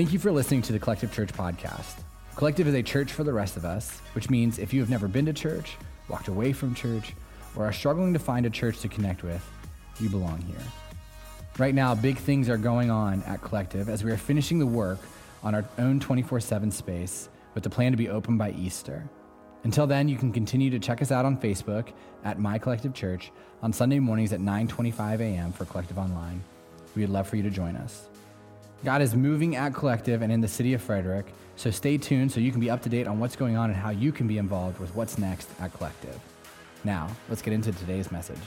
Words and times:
Thank 0.00 0.14
you 0.14 0.18
for 0.18 0.32
listening 0.32 0.62
to 0.62 0.72
the 0.72 0.78
Collective 0.78 1.12
Church 1.12 1.30
podcast. 1.30 1.96
Collective 2.34 2.66
is 2.66 2.72
a 2.72 2.82
church 2.82 3.12
for 3.12 3.22
the 3.22 3.34
rest 3.34 3.58
of 3.58 3.66
us, 3.66 3.98
which 4.14 4.30
means 4.30 4.58
if 4.58 4.72
you 4.72 4.80
have 4.80 4.88
never 4.88 5.08
been 5.08 5.26
to 5.26 5.34
church, 5.34 5.76
walked 6.08 6.28
away 6.28 6.54
from 6.54 6.74
church, 6.74 7.12
or 7.54 7.66
are 7.66 7.72
struggling 7.74 8.14
to 8.14 8.18
find 8.18 8.46
a 8.46 8.50
church 8.50 8.80
to 8.80 8.88
connect 8.88 9.22
with, 9.22 9.46
you 10.00 10.08
belong 10.08 10.40
here. 10.40 10.62
Right 11.58 11.74
now, 11.74 11.94
big 11.94 12.16
things 12.16 12.48
are 12.48 12.56
going 12.56 12.90
on 12.90 13.22
at 13.24 13.42
Collective 13.42 13.90
as 13.90 14.02
we 14.02 14.10
are 14.10 14.16
finishing 14.16 14.58
the 14.58 14.64
work 14.64 15.00
on 15.42 15.54
our 15.54 15.66
own 15.76 16.00
24 16.00 16.40
7 16.40 16.70
space 16.70 17.28
with 17.52 17.62
the 17.62 17.68
plan 17.68 17.92
to 17.92 17.98
be 17.98 18.08
open 18.08 18.38
by 18.38 18.52
Easter. 18.52 19.06
Until 19.64 19.86
then, 19.86 20.08
you 20.08 20.16
can 20.16 20.32
continue 20.32 20.70
to 20.70 20.78
check 20.78 21.02
us 21.02 21.12
out 21.12 21.26
on 21.26 21.36
Facebook 21.36 21.92
at 22.24 22.38
My 22.38 22.58
Collective 22.58 22.94
Church 22.94 23.32
on 23.60 23.70
Sunday 23.70 23.98
mornings 23.98 24.32
at 24.32 24.40
9:25 24.40 25.20
a.m. 25.20 25.52
for 25.52 25.66
Collective 25.66 25.98
Online. 25.98 26.42
We 26.96 27.02
would 27.02 27.10
love 27.10 27.28
for 27.28 27.36
you 27.36 27.42
to 27.42 27.50
join 27.50 27.76
us. 27.76 28.09
God 28.82 29.02
is 29.02 29.14
moving 29.14 29.56
at 29.56 29.74
Collective 29.74 30.22
and 30.22 30.32
in 30.32 30.40
the 30.40 30.48
city 30.48 30.72
of 30.72 30.80
Frederick, 30.80 31.26
so 31.54 31.70
stay 31.70 31.98
tuned 31.98 32.32
so 32.32 32.40
you 32.40 32.50
can 32.50 32.60
be 32.60 32.70
up 32.70 32.80
to 32.82 32.88
date 32.88 33.06
on 33.06 33.18
what's 33.20 33.36
going 33.36 33.54
on 33.54 33.68
and 33.68 33.78
how 33.78 33.90
you 33.90 34.10
can 34.10 34.26
be 34.26 34.38
involved 34.38 34.80
with 34.80 34.94
what's 34.94 35.18
next 35.18 35.50
at 35.60 35.74
Collective. 35.74 36.18
Now, 36.82 37.08
let's 37.28 37.42
get 37.42 37.52
into 37.52 37.72
today's 37.72 38.10
message. 38.10 38.38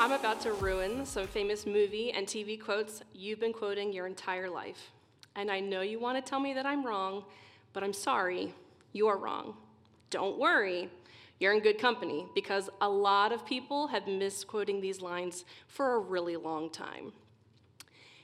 I'm 0.00 0.10
about 0.10 0.40
to 0.40 0.52
ruin 0.54 1.06
some 1.06 1.28
famous 1.28 1.64
movie 1.64 2.10
and 2.10 2.26
TV 2.26 2.60
quotes 2.60 3.02
you've 3.14 3.38
been 3.38 3.52
quoting 3.52 3.92
your 3.92 4.08
entire 4.08 4.50
life. 4.50 4.90
And 5.36 5.48
I 5.48 5.60
know 5.60 5.82
you 5.82 6.00
want 6.00 6.22
to 6.22 6.28
tell 6.28 6.40
me 6.40 6.54
that 6.54 6.66
I'm 6.66 6.84
wrong, 6.84 7.22
but 7.72 7.84
I'm 7.84 7.92
sorry, 7.92 8.52
you're 8.92 9.16
wrong. 9.16 9.54
Don't 10.10 10.40
worry, 10.40 10.90
you're 11.42 11.52
in 11.52 11.60
good 11.60 11.78
company 11.78 12.24
because 12.34 12.70
a 12.80 12.88
lot 12.88 13.32
of 13.32 13.44
people 13.44 13.88
have 13.88 14.06
misquoting 14.06 14.80
these 14.80 15.02
lines 15.02 15.44
for 15.66 15.96
a 15.96 15.98
really 15.98 16.36
long 16.36 16.70
time. 16.70 17.12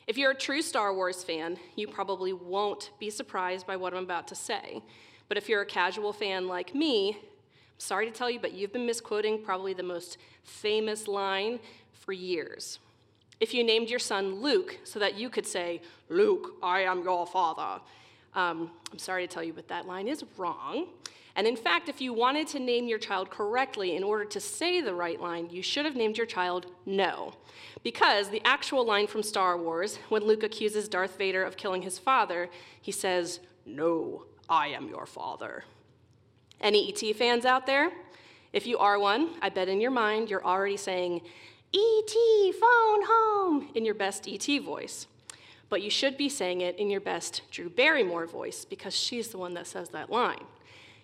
If 0.06 0.16
you're 0.16 0.30
a 0.30 0.36
true 0.36 0.62
Star 0.62 0.94
Wars 0.94 1.24
fan, 1.24 1.58
you 1.74 1.88
probably 1.88 2.32
won't 2.32 2.92
be 3.00 3.10
surprised 3.10 3.66
by 3.66 3.76
what 3.76 3.92
I'm 3.92 4.04
about 4.04 4.28
to 4.28 4.34
say. 4.34 4.82
But 5.28 5.36
if 5.36 5.48
you're 5.48 5.62
a 5.62 5.66
casual 5.66 6.12
fan 6.12 6.46
like 6.46 6.74
me, 6.74 7.18
I'm 7.18 7.28
Sorry 7.80 8.06
to 8.06 8.12
tell 8.12 8.28
you, 8.28 8.40
but 8.40 8.54
you've 8.54 8.72
been 8.72 8.86
misquoting 8.86 9.42
probably 9.42 9.72
the 9.72 9.84
most 9.84 10.18
famous 10.42 11.06
line 11.06 11.60
for 11.92 12.12
years. 12.12 12.80
If 13.38 13.54
you 13.54 13.62
named 13.62 13.88
your 13.88 14.00
son 14.00 14.42
Luke 14.42 14.78
so 14.82 14.98
that 14.98 15.16
you 15.16 15.30
could 15.30 15.46
say, 15.46 15.80
Luke, 16.08 16.54
I 16.60 16.80
am 16.80 17.04
your 17.04 17.24
father, 17.24 17.80
um, 18.34 18.70
I'm 18.92 18.98
sorry 18.98 19.26
to 19.26 19.32
tell 19.32 19.44
you, 19.44 19.52
but 19.52 19.68
that 19.68 19.86
line 19.86 20.08
is 20.08 20.24
wrong. 20.36 20.88
And 21.38 21.46
in 21.46 21.54
fact, 21.54 21.88
if 21.88 22.00
you 22.00 22.12
wanted 22.12 22.48
to 22.48 22.58
name 22.58 22.88
your 22.88 22.98
child 22.98 23.30
correctly 23.30 23.94
in 23.94 24.02
order 24.02 24.24
to 24.24 24.40
say 24.40 24.80
the 24.80 24.92
right 24.92 25.20
line, 25.20 25.48
you 25.50 25.62
should 25.62 25.84
have 25.84 25.94
named 25.94 26.16
your 26.16 26.26
child 26.26 26.66
No. 26.84 27.32
Because 27.84 28.28
the 28.28 28.42
actual 28.44 28.84
line 28.84 29.06
from 29.06 29.22
Star 29.22 29.56
Wars, 29.56 30.00
when 30.08 30.24
Luke 30.24 30.42
accuses 30.42 30.88
Darth 30.88 31.16
Vader 31.16 31.44
of 31.44 31.56
killing 31.56 31.82
his 31.82 31.96
father, 31.96 32.50
he 32.82 32.90
says, 32.90 33.38
No, 33.64 34.24
I 34.50 34.68
am 34.70 34.88
your 34.88 35.06
father. 35.06 35.62
Any 36.60 36.92
ET 36.92 37.14
fans 37.14 37.44
out 37.44 37.66
there? 37.66 37.92
If 38.52 38.66
you 38.66 38.76
are 38.78 38.98
one, 38.98 39.30
I 39.40 39.48
bet 39.48 39.68
in 39.68 39.80
your 39.80 39.92
mind 39.92 40.30
you're 40.30 40.44
already 40.44 40.76
saying, 40.76 41.20
ET, 41.72 42.14
phone 42.60 43.02
home, 43.06 43.68
in 43.76 43.84
your 43.84 43.94
best 43.94 44.26
ET 44.26 44.60
voice. 44.60 45.06
But 45.68 45.82
you 45.82 45.90
should 45.90 46.16
be 46.16 46.28
saying 46.28 46.62
it 46.62 46.76
in 46.80 46.90
your 46.90 47.00
best 47.00 47.42
Drew 47.52 47.70
Barrymore 47.70 48.26
voice 48.26 48.64
because 48.64 48.96
she's 48.96 49.28
the 49.28 49.38
one 49.38 49.54
that 49.54 49.68
says 49.68 49.90
that 49.90 50.10
line. 50.10 50.44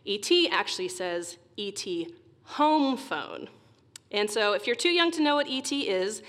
ET 0.06 0.30
actually 0.50 0.88
says 0.88 1.38
ET 1.58 1.84
home 2.44 2.96
phone. 2.96 3.48
And 4.10 4.30
so 4.30 4.52
if 4.52 4.66
you're 4.66 4.76
too 4.76 4.90
young 4.90 5.10
to 5.12 5.22
know 5.22 5.36
what 5.36 5.48
ET 5.48 5.72
is, 5.72 6.22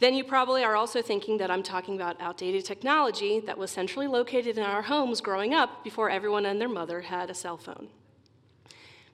then 0.00 0.14
you 0.14 0.24
probably 0.24 0.62
are 0.62 0.76
also 0.76 1.00
thinking 1.02 1.38
that 1.38 1.50
I'm 1.50 1.62
talking 1.62 1.94
about 1.94 2.20
outdated 2.20 2.64
technology 2.64 3.40
that 3.40 3.56
was 3.56 3.70
centrally 3.70 4.06
located 4.06 4.58
in 4.58 4.64
our 4.64 4.82
homes 4.82 5.20
growing 5.20 5.54
up 5.54 5.84
before 5.84 6.10
everyone 6.10 6.46
and 6.46 6.60
their 6.60 6.68
mother 6.68 7.02
had 7.02 7.30
a 7.30 7.34
cell 7.34 7.56
phone. 7.56 7.88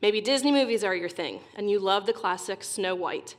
Maybe 0.03 0.20
Disney 0.20 0.50
movies 0.50 0.82
are 0.82 0.94
your 0.94 1.10
thing, 1.10 1.41
and 1.54 1.70
you 1.70 1.78
love 1.78 2.06
the 2.06 2.15
classic 2.15 2.65
Snow 2.65 2.94
White. 2.94 3.37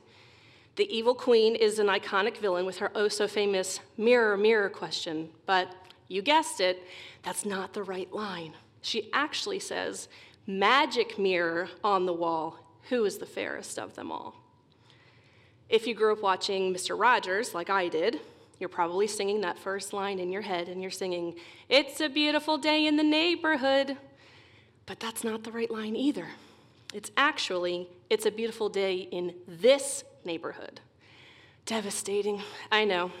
The 0.76 0.88
evil 0.96 1.14
queen 1.14 1.56
is 1.56 1.78
an 1.78 1.88
iconic 1.88 2.38
villain 2.38 2.64
with 2.64 2.78
her 2.78 2.90
oh 2.94 3.08
so 3.08 3.26
famous 3.26 3.80
mirror, 3.98 4.36
mirror 4.36 4.70
question, 4.70 5.30
but 5.44 5.74
you 6.08 6.22
guessed 6.22 6.60
it, 6.60 6.84
that's 7.22 7.44
not 7.44 7.72
the 7.72 7.82
right 7.82 8.12
line. 8.12 8.54
She 8.80 9.10
actually 9.12 9.58
says, 9.58 10.08
Magic 10.46 11.18
mirror 11.18 11.68
on 11.84 12.06
the 12.06 12.12
wall, 12.12 12.58
who 12.88 13.04
is 13.04 13.18
the 13.18 13.26
fairest 13.26 13.78
of 13.78 13.94
them 13.94 14.10
all? 14.10 14.34
If 15.68 15.86
you 15.86 15.94
grew 15.94 16.12
up 16.12 16.22
watching 16.22 16.74
Mr. 16.74 16.98
Rogers, 16.98 17.54
like 17.54 17.70
I 17.70 17.88
did, 17.88 18.20
you're 18.58 18.68
probably 18.68 19.06
singing 19.06 19.40
that 19.40 19.58
first 19.58 19.92
line 19.92 20.18
in 20.18 20.30
your 20.30 20.42
head, 20.42 20.68
and 20.68 20.82
you're 20.82 20.90
singing, 20.90 21.34
It's 21.68 22.00
a 22.00 22.08
beautiful 22.08 22.58
day 22.58 22.86
in 22.86 22.96
the 22.96 23.02
neighborhood. 23.02 23.96
But 24.86 25.00
that's 25.00 25.24
not 25.24 25.44
the 25.44 25.52
right 25.52 25.70
line 25.70 25.96
either. 25.96 26.26
It's 26.92 27.10
actually, 27.16 27.88
it's 28.10 28.26
a 28.26 28.30
beautiful 28.30 28.68
day 28.68 29.08
in 29.10 29.34
this 29.48 30.04
neighborhood. 30.24 30.80
Devastating, 31.64 32.42
I 32.70 32.84
know. 32.84 33.12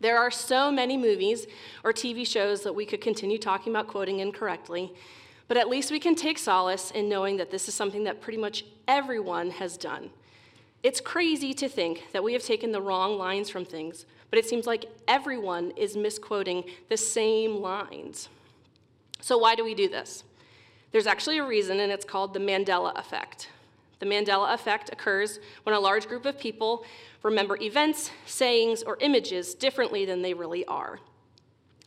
There 0.00 0.18
are 0.18 0.30
so 0.30 0.72
many 0.72 0.96
movies 0.96 1.46
or 1.84 1.92
TV 1.92 2.26
shows 2.26 2.62
that 2.62 2.74
we 2.74 2.86
could 2.86 3.00
continue 3.00 3.38
talking 3.38 3.72
about 3.72 3.88
quoting 3.88 4.20
incorrectly, 4.20 4.92
but 5.48 5.56
at 5.56 5.68
least 5.68 5.90
we 5.90 6.00
can 6.00 6.14
take 6.14 6.38
solace 6.38 6.90
in 6.90 7.08
knowing 7.08 7.36
that 7.36 7.50
this 7.50 7.68
is 7.68 7.74
something 7.74 8.04
that 8.04 8.20
pretty 8.20 8.38
much 8.38 8.64
everyone 8.88 9.50
has 9.50 9.76
done. 9.76 10.10
It's 10.82 11.00
crazy 11.00 11.54
to 11.54 11.68
think 11.68 12.06
that 12.12 12.24
we 12.24 12.32
have 12.32 12.42
taken 12.42 12.72
the 12.72 12.80
wrong 12.80 13.16
lines 13.16 13.48
from 13.48 13.64
things, 13.64 14.04
but 14.30 14.38
it 14.38 14.46
seems 14.46 14.66
like 14.66 14.86
everyone 15.06 15.72
is 15.76 15.96
misquoting 15.96 16.64
the 16.88 16.96
same 16.96 17.56
lines. 17.56 18.28
So, 19.20 19.38
why 19.38 19.54
do 19.54 19.62
we 19.62 19.74
do 19.74 19.88
this? 19.88 20.24
There's 20.90 21.06
actually 21.06 21.38
a 21.38 21.46
reason, 21.46 21.80
and 21.80 21.92
it's 21.92 22.04
called 22.04 22.34
the 22.34 22.40
Mandela 22.40 22.98
effect. 22.98 23.48
The 24.00 24.06
Mandela 24.06 24.52
effect 24.52 24.90
occurs 24.92 25.38
when 25.62 25.76
a 25.76 25.80
large 25.80 26.08
group 26.08 26.26
of 26.26 26.38
people 26.38 26.84
remember 27.22 27.56
events, 27.60 28.10
sayings, 28.26 28.82
or 28.82 28.98
images 29.00 29.54
differently 29.54 30.04
than 30.04 30.22
they 30.22 30.34
really 30.34 30.64
are. 30.64 30.98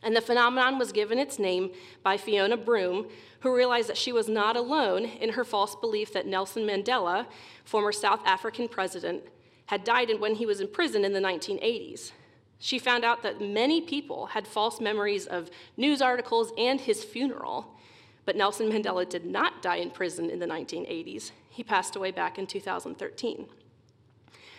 And 0.02 0.14
the 0.14 0.20
phenomenon 0.20 0.78
was 0.78 0.92
given 0.92 1.18
its 1.18 1.38
name 1.38 1.70
by 2.02 2.16
Fiona 2.16 2.56
Broome, 2.56 3.06
who 3.40 3.54
realized 3.54 3.88
that 3.88 3.96
she 3.96 4.12
was 4.12 4.28
not 4.28 4.56
alone 4.56 5.04
in 5.04 5.30
her 5.30 5.44
false 5.44 5.74
belief 5.74 6.12
that 6.12 6.26
Nelson 6.26 6.64
Mandela, 6.64 7.26
former 7.64 7.92
South 7.92 8.20
African 8.24 8.68
president, 8.68 9.22
had 9.66 9.84
died 9.84 10.20
when 10.20 10.36
he 10.36 10.46
was 10.46 10.60
in 10.60 10.68
prison 10.68 11.04
in 11.04 11.12
the 11.12 11.20
1980s. 11.20 12.12
She 12.58 12.78
found 12.78 13.04
out 13.04 13.22
that 13.22 13.40
many 13.40 13.80
people 13.80 14.26
had 14.26 14.46
false 14.46 14.80
memories 14.80 15.26
of 15.26 15.50
news 15.76 16.00
articles 16.00 16.52
and 16.56 16.80
his 16.80 17.04
funeral. 17.04 17.74
But 18.24 18.36
Nelson 18.36 18.70
Mandela 18.70 19.08
did 19.08 19.24
not 19.24 19.62
die 19.62 19.76
in 19.76 19.90
prison 19.90 20.30
in 20.30 20.38
the 20.38 20.46
1980s. 20.46 21.32
He 21.50 21.62
passed 21.62 21.96
away 21.96 22.10
back 22.10 22.38
in 22.38 22.46
2013. 22.46 23.46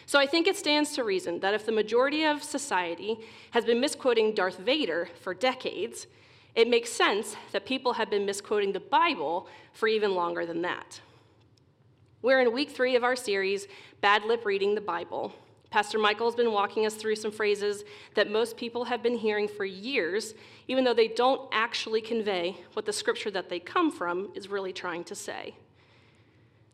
So 0.07 0.17
I 0.17 0.25
think 0.25 0.47
it 0.47 0.57
stands 0.57 0.93
to 0.93 1.03
reason 1.03 1.39
that 1.41 1.53
if 1.53 1.67
the 1.67 1.71
majority 1.71 2.23
of 2.23 2.41
society 2.41 3.19
has 3.51 3.65
been 3.65 3.79
misquoting 3.79 4.33
Darth 4.33 4.57
Vader 4.57 5.09
for 5.21 5.35
decades, 5.35 6.07
it 6.55 6.67
makes 6.67 6.91
sense 6.91 7.35
that 7.51 7.67
people 7.67 7.93
have 7.93 8.09
been 8.09 8.25
misquoting 8.25 8.71
the 8.71 8.79
Bible 8.79 9.47
for 9.73 9.87
even 9.87 10.15
longer 10.15 10.45
than 10.45 10.63
that. 10.63 10.99
We're 12.23 12.41
in 12.41 12.51
week 12.51 12.71
three 12.71 12.95
of 12.95 13.03
our 13.03 13.15
series, 13.15 13.67
Bad 14.01 14.23
Lip 14.23 14.43
Reading 14.45 14.73
the 14.73 14.81
Bible, 14.81 15.33
Pastor 15.69 15.99
Michael's 15.99 16.35
been 16.35 16.53
walking 16.53 16.85
us 16.85 16.95
through 16.95 17.15
some 17.15 17.31
phrases 17.31 17.83
that 18.15 18.31
most 18.31 18.55
people 18.55 18.85
have 18.85 19.03
been 19.03 19.17
hearing 19.17 19.47
for 19.47 19.65
years, 19.65 20.33
even 20.67 20.83
though 20.83 20.93
they 20.93 21.09
don't 21.09 21.49
actually 21.51 21.99
convey 21.99 22.57
what 22.73 22.85
the 22.85 22.93
scripture 22.93 23.31
that 23.31 23.49
they 23.49 23.59
come 23.59 23.91
from 23.91 24.29
is 24.33 24.47
really 24.47 24.71
trying 24.71 25.03
to 25.03 25.15
say. 25.15 25.55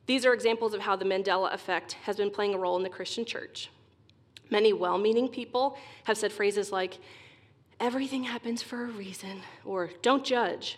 These 0.05 0.25
are 0.25 0.33
examples 0.33 0.73
of 0.73 0.81
how 0.81 0.95
the 0.95 1.05
Mandela 1.05 1.53
effect 1.53 1.93
has 2.03 2.17
been 2.17 2.29
playing 2.29 2.53
a 2.53 2.57
role 2.57 2.75
in 2.77 2.83
the 2.83 2.89
Christian 2.89 3.25
church. 3.25 3.69
Many 4.49 4.73
well 4.73 4.97
meaning 4.97 5.29
people 5.29 5.77
have 6.03 6.17
said 6.17 6.31
phrases 6.31 6.71
like, 6.71 6.97
everything 7.79 8.23
happens 8.23 8.61
for 8.61 8.83
a 8.83 8.87
reason, 8.87 9.41
or 9.65 9.89
don't 10.01 10.23
judge. 10.23 10.77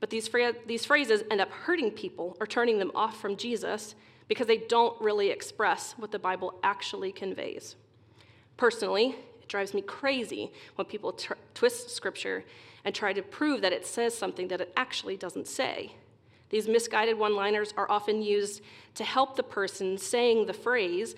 But 0.00 0.10
these, 0.10 0.28
these 0.66 0.84
phrases 0.84 1.22
end 1.30 1.40
up 1.40 1.50
hurting 1.50 1.92
people 1.92 2.36
or 2.40 2.46
turning 2.46 2.78
them 2.78 2.90
off 2.94 3.20
from 3.20 3.36
Jesus 3.36 3.94
because 4.28 4.46
they 4.46 4.58
don't 4.58 5.00
really 5.00 5.30
express 5.30 5.92
what 5.92 6.10
the 6.10 6.18
Bible 6.18 6.58
actually 6.62 7.12
conveys. 7.12 7.76
Personally, 8.56 9.16
it 9.40 9.48
drives 9.48 9.74
me 9.74 9.82
crazy 9.82 10.52
when 10.74 10.86
people 10.86 11.18
twist 11.54 11.90
scripture 11.90 12.44
and 12.84 12.94
try 12.94 13.12
to 13.12 13.22
prove 13.22 13.62
that 13.62 13.72
it 13.72 13.86
says 13.86 14.16
something 14.16 14.48
that 14.48 14.60
it 14.60 14.72
actually 14.76 15.16
doesn't 15.16 15.46
say. 15.46 15.92
These 16.50 16.68
misguided 16.68 17.18
one 17.18 17.34
liners 17.34 17.74
are 17.76 17.90
often 17.90 18.22
used 18.22 18.62
to 18.94 19.04
help 19.04 19.36
the 19.36 19.42
person 19.42 19.98
saying 19.98 20.46
the 20.46 20.52
phrase 20.52 21.14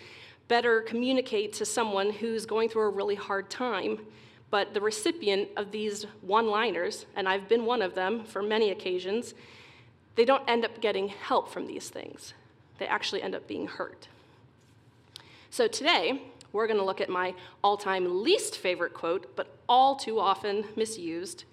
better 0.49 0.81
communicate 0.81 1.53
to 1.55 1.65
someone 1.65 2.11
who's 2.11 2.47
going 2.47 2.69
through 2.69 2.83
a 2.83 2.91
really 2.91 3.17
hard 3.17 3.51
time. 3.51 3.99
But 4.51 4.75
the 4.75 4.81
recipient 4.81 5.49
of 5.57 5.73
these 5.73 6.05
one 6.21 6.47
liners, 6.47 7.07
and 7.17 7.29
I've 7.29 7.49
been 7.49 7.65
one 7.65 7.83
of 7.83 7.95
them 7.95 8.25
for 8.25 8.43
many 8.43 8.71
occasions, 8.71 9.35
they 10.15 10.25
don't 10.25 10.49
end 10.49 10.65
up 10.65 10.81
getting 10.81 11.09
help 11.09 11.51
from 11.51 11.67
these 11.67 11.89
things 11.89 12.33
they 12.79 12.87
actually 12.87 13.23
end 13.23 13.35
up 13.35 13.47
being 13.47 13.67
hurt. 13.67 14.09
So 15.51 15.67
today, 15.67 16.23
we're 16.53 16.67
going 16.67 16.79
to 16.79 16.85
look 16.85 17.01
at 17.01 17.09
my 17.09 17.35
all 17.63 17.77
time 17.77 18.23
least 18.23 18.57
favorite 18.57 18.95
quote, 18.95 19.35
but 19.37 19.57
all 19.69 19.97
too 19.97 20.21
often 20.21 20.65
misused 20.77 21.45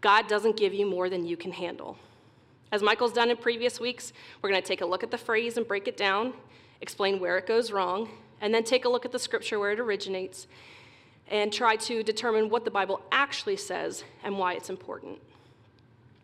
God 0.00 0.28
doesn't 0.28 0.56
give 0.56 0.74
you 0.74 0.86
more 0.86 1.08
than 1.08 1.26
you 1.26 1.36
can 1.36 1.52
handle. 1.52 1.96
As 2.72 2.82
Michael's 2.82 3.12
done 3.12 3.30
in 3.30 3.36
previous 3.36 3.78
weeks, 3.78 4.12
we're 4.42 4.50
going 4.50 4.60
to 4.60 4.66
take 4.66 4.80
a 4.80 4.86
look 4.86 5.02
at 5.02 5.10
the 5.10 5.18
phrase 5.18 5.56
and 5.56 5.66
break 5.66 5.86
it 5.86 5.96
down, 5.96 6.32
explain 6.80 7.20
where 7.20 7.38
it 7.38 7.46
goes 7.46 7.70
wrong, 7.70 8.08
and 8.40 8.52
then 8.52 8.64
take 8.64 8.84
a 8.84 8.88
look 8.88 9.04
at 9.04 9.12
the 9.12 9.18
scripture 9.18 9.58
where 9.58 9.70
it 9.70 9.78
originates 9.78 10.46
and 11.28 11.52
try 11.52 11.76
to 11.76 12.02
determine 12.02 12.48
what 12.50 12.64
the 12.64 12.70
Bible 12.70 13.00
actually 13.12 13.56
says 13.56 14.04
and 14.24 14.36
why 14.36 14.54
it's 14.54 14.68
important. 14.68 15.18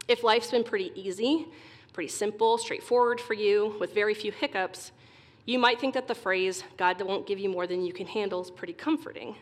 If 0.08 0.24
life's 0.24 0.50
been 0.50 0.64
pretty 0.64 0.92
easy, 0.94 1.46
pretty 1.92 2.08
simple, 2.08 2.58
straightforward 2.58 3.20
for 3.20 3.34
you, 3.34 3.76
with 3.78 3.94
very 3.94 4.14
few 4.14 4.32
hiccups, 4.32 4.92
you 5.44 5.58
might 5.58 5.80
think 5.80 5.94
that 5.94 6.08
the 6.08 6.14
phrase, 6.14 6.64
God 6.76 7.00
won't 7.02 7.26
give 7.26 7.38
you 7.38 7.48
more 7.48 7.66
than 7.66 7.84
you 7.84 7.92
can 7.92 8.06
handle, 8.06 8.42
is 8.42 8.50
pretty 8.50 8.72
comforting. 8.72 9.36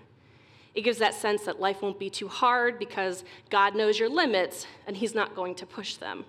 It 0.74 0.82
gives 0.82 0.98
that 0.98 1.14
sense 1.14 1.44
that 1.44 1.60
life 1.60 1.82
won't 1.82 1.98
be 1.98 2.10
too 2.10 2.28
hard 2.28 2.78
because 2.78 3.24
God 3.50 3.74
knows 3.74 3.98
your 3.98 4.08
limits 4.08 4.66
and 4.86 4.96
He's 4.96 5.14
not 5.14 5.34
going 5.34 5.54
to 5.56 5.66
push 5.66 5.96
them. 5.96 6.24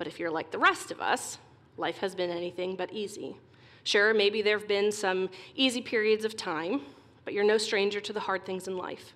But 0.00 0.06
if 0.06 0.18
you're 0.18 0.30
like 0.30 0.50
the 0.50 0.56
rest 0.58 0.90
of 0.90 1.02
us, 1.02 1.36
life 1.76 1.98
has 1.98 2.14
been 2.14 2.30
anything 2.30 2.74
but 2.74 2.90
easy. 2.90 3.36
Sure, 3.84 4.14
maybe 4.14 4.40
there 4.40 4.58
have 4.58 4.66
been 4.66 4.90
some 4.90 5.28
easy 5.54 5.82
periods 5.82 6.24
of 6.24 6.38
time, 6.38 6.80
but 7.26 7.34
you're 7.34 7.44
no 7.44 7.58
stranger 7.58 8.00
to 8.00 8.12
the 8.14 8.20
hard 8.20 8.46
things 8.46 8.66
in 8.66 8.78
life. 8.78 9.12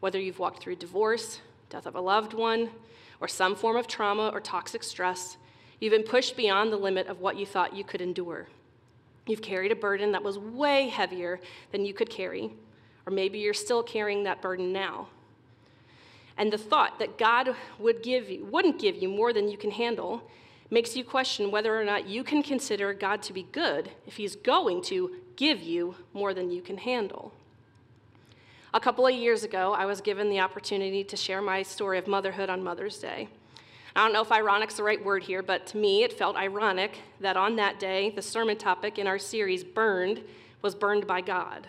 Whether 0.00 0.18
you've 0.18 0.38
walked 0.38 0.62
through 0.62 0.76
divorce, 0.76 1.42
death 1.68 1.84
of 1.84 1.94
a 1.94 2.00
loved 2.00 2.32
one, 2.32 2.70
or 3.20 3.28
some 3.28 3.54
form 3.54 3.76
of 3.76 3.86
trauma 3.86 4.30
or 4.32 4.40
toxic 4.40 4.82
stress, 4.82 5.36
you've 5.78 5.92
been 5.92 6.04
pushed 6.04 6.38
beyond 6.38 6.72
the 6.72 6.78
limit 6.78 7.06
of 7.08 7.20
what 7.20 7.36
you 7.36 7.44
thought 7.44 7.76
you 7.76 7.84
could 7.84 8.00
endure. 8.00 8.48
You've 9.26 9.42
carried 9.42 9.72
a 9.72 9.76
burden 9.76 10.12
that 10.12 10.24
was 10.24 10.38
way 10.38 10.88
heavier 10.88 11.38
than 11.70 11.84
you 11.84 11.92
could 11.92 12.08
carry, 12.08 12.50
or 13.04 13.12
maybe 13.12 13.40
you're 13.40 13.52
still 13.52 13.82
carrying 13.82 14.24
that 14.24 14.40
burden 14.40 14.72
now. 14.72 15.08
And 16.38 16.52
the 16.52 16.58
thought 16.58 17.00
that 17.00 17.18
God 17.18 17.54
would 17.78 18.02
give 18.02 18.30
you, 18.30 18.46
wouldn't 18.46 18.78
give 18.78 18.96
you 18.96 19.08
more 19.08 19.32
than 19.32 19.48
you 19.48 19.58
can 19.58 19.72
handle 19.72 20.22
makes 20.70 20.96
you 20.96 21.02
question 21.02 21.50
whether 21.50 21.78
or 21.78 21.84
not 21.84 22.06
you 22.06 22.22
can 22.22 22.42
consider 22.42 22.94
God 22.94 23.22
to 23.22 23.32
be 23.32 23.42
good 23.42 23.90
if 24.06 24.16
He's 24.16 24.36
going 24.36 24.82
to 24.82 25.16
give 25.36 25.60
you 25.60 25.96
more 26.12 26.32
than 26.32 26.50
you 26.50 26.62
can 26.62 26.78
handle. 26.78 27.32
A 28.72 28.80
couple 28.80 29.06
of 29.06 29.14
years 29.14 29.44
ago, 29.44 29.72
I 29.72 29.86
was 29.86 30.00
given 30.00 30.28
the 30.28 30.40
opportunity 30.40 31.02
to 31.04 31.16
share 31.16 31.42
my 31.42 31.62
story 31.62 31.98
of 31.98 32.06
motherhood 32.06 32.50
on 32.50 32.62
Mother's 32.62 32.98
Day. 32.98 33.28
I 33.96 34.04
don't 34.04 34.12
know 34.12 34.22
if 34.22 34.30
ironic's 34.30 34.76
the 34.76 34.84
right 34.84 35.02
word 35.02 35.24
here, 35.24 35.42
but 35.42 35.66
to 35.68 35.76
me 35.76 36.04
it 36.04 36.12
felt 36.12 36.36
ironic 36.36 36.98
that 37.20 37.36
on 37.36 37.56
that 37.56 37.80
day, 37.80 38.10
the 38.10 38.22
sermon 38.22 38.56
topic 38.56 38.98
in 38.98 39.06
our 39.06 39.18
series, 39.18 39.64
Burned, 39.64 40.22
was 40.62 40.74
burned 40.74 41.06
by 41.06 41.20
God. 41.20 41.66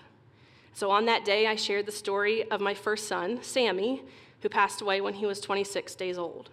So 0.74 0.92
on 0.92 1.06
that 1.06 1.26
day, 1.26 1.48
I 1.48 1.56
shared 1.56 1.86
the 1.86 1.92
story 1.92 2.50
of 2.52 2.62
my 2.62 2.74
first 2.74 3.08
son, 3.08 3.40
Sammy, 3.42 4.04
who 4.42 4.50
passed 4.50 4.82
away 4.82 5.02
when 5.02 5.16
he 5.16 5.26
was 5.26 5.40
26 5.40 5.96
days 5.96 6.18
old. 6.18 6.50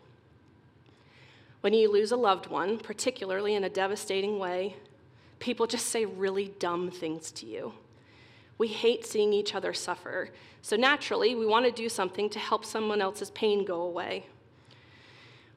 When 1.61 1.75
you 1.75 1.91
lose 1.91 2.13
a 2.13 2.17
loved 2.17 2.47
one, 2.47 2.79
particularly 2.79 3.55
in 3.55 3.65
a 3.65 3.69
devastating 3.69 4.39
way, 4.39 4.77
people 5.39 5.67
just 5.67 5.87
say 5.87 6.05
really 6.05 6.49
dumb 6.59 6.91
things 6.91 7.31
to 7.33 7.47
you. 7.47 7.73
We 8.59 8.69
hate 8.69 9.05
seeing 9.05 9.33
each 9.33 9.55
other 9.55 9.73
suffer. 9.73 10.31
So 10.63 10.77
naturally, 10.77 11.35
we 11.35 11.47
want 11.47 11.67
to 11.67 11.73
do 11.73 11.89
something 11.89 12.31
to 12.31 12.39
help 12.39 12.65
someone 12.65 13.01
else's 13.01 13.31
pain 13.31 13.65
go 13.65 13.83
away. 13.83 14.27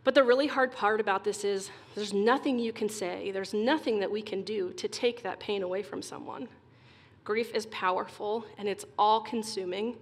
But 0.03 0.15
the 0.15 0.23
really 0.23 0.47
hard 0.47 0.71
part 0.71 0.99
about 0.99 1.23
this 1.23 1.43
is 1.43 1.69
there's 1.95 2.13
nothing 2.13 2.57
you 2.57 2.73
can 2.73 2.89
say, 2.89 3.31
there's 3.31 3.53
nothing 3.53 3.99
that 3.99 4.11
we 4.11 4.21
can 4.21 4.41
do 4.43 4.71
to 4.73 4.87
take 4.87 5.23
that 5.23 5.39
pain 5.39 5.61
away 5.61 5.83
from 5.83 6.01
someone. 6.01 6.47
Grief 7.23 7.53
is 7.53 7.67
powerful 7.67 8.45
and 8.57 8.67
it's 8.67 8.85
all 8.97 9.21
consuming. 9.21 9.97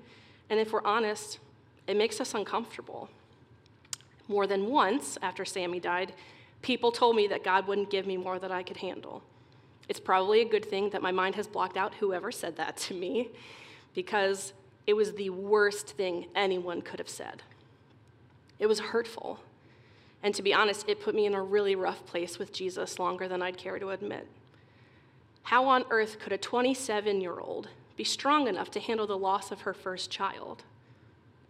And 0.50 0.60
if 0.60 0.72
we're 0.72 0.86
honest, 0.86 1.40
it 1.88 1.98
makes 1.98 2.20
us 2.22 2.34
uncomfortable. 2.34 3.10
More 4.28 4.46
than 4.46 4.68
once 4.68 5.18
after 5.22 5.46
Sammy 5.46 5.80
died, 5.80 6.14
people 6.62 6.92
told 6.92 7.16
me 7.16 7.28
that 7.28 7.44
God 7.44 7.68
wouldn't 7.68 7.90
give 7.90 8.06
me 8.06 8.18
more 8.18 8.40
than 8.40 8.52
I 8.52 8.64
could 8.64 8.78
handle. 8.78 9.24
It's 9.88 10.00
probably 10.00 10.42
a 10.42 10.50
good 10.50 10.66
thing 10.66 10.90
that 10.90 11.02
my 11.02 11.12
mind 11.12 11.36
has 11.36 11.48
blocked 11.48 11.78
out 11.78 11.96
whoever 11.96 12.32
said 12.32 12.58
that 12.58 12.76
to 12.78 12.94
me 12.94 13.30
because 13.96 14.54
it 14.86 14.94
was 14.94 15.14
the 15.14 15.30
worst 15.30 15.92
thing 15.92 16.28
anyone 16.36 16.82
could 16.82 17.00
have 17.00 17.10
said. 17.10 17.42
It 18.60 18.68
was 18.68 18.80
hurtful. 18.80 19.40
And 20.24 20.34
to 20.36 20.42
be 20.42 20.54
honest, 20.54 20.90
it 20.90 21.02
put 21.02 21.16
me 21.16 21.26
in 21.26 21.34
a 21.34 21.42
really 21.42 21.76
rough 21.76 22.06
place 22.06 22.38
with 22.38 22.52
Jesus 22.52 23.00
longer 23.00 23.28
than 23.28 23.42
I'd 23.42 23.58
care 23.58 23.80
to 23.80 23.92
admit. 23.92 24.28
How 25.44 25.66
on 25.66 25.86
earth 25.90 26.20
could 26.20 26.34
a 26.34 26.38
27 26.38 27.22
year 27.22 27.40
old 27.40 27.70
be 27.96 28.04
strong 28.04 28.48
enough 28.48 28.70
to 28.72 28.80
handle 28.80 29.08
the 29.08 29.18
loss 29.18 29.52
of 29.52 29.62
her 29.62 29.74
first 29.74 30.12
child? 30.12 30.64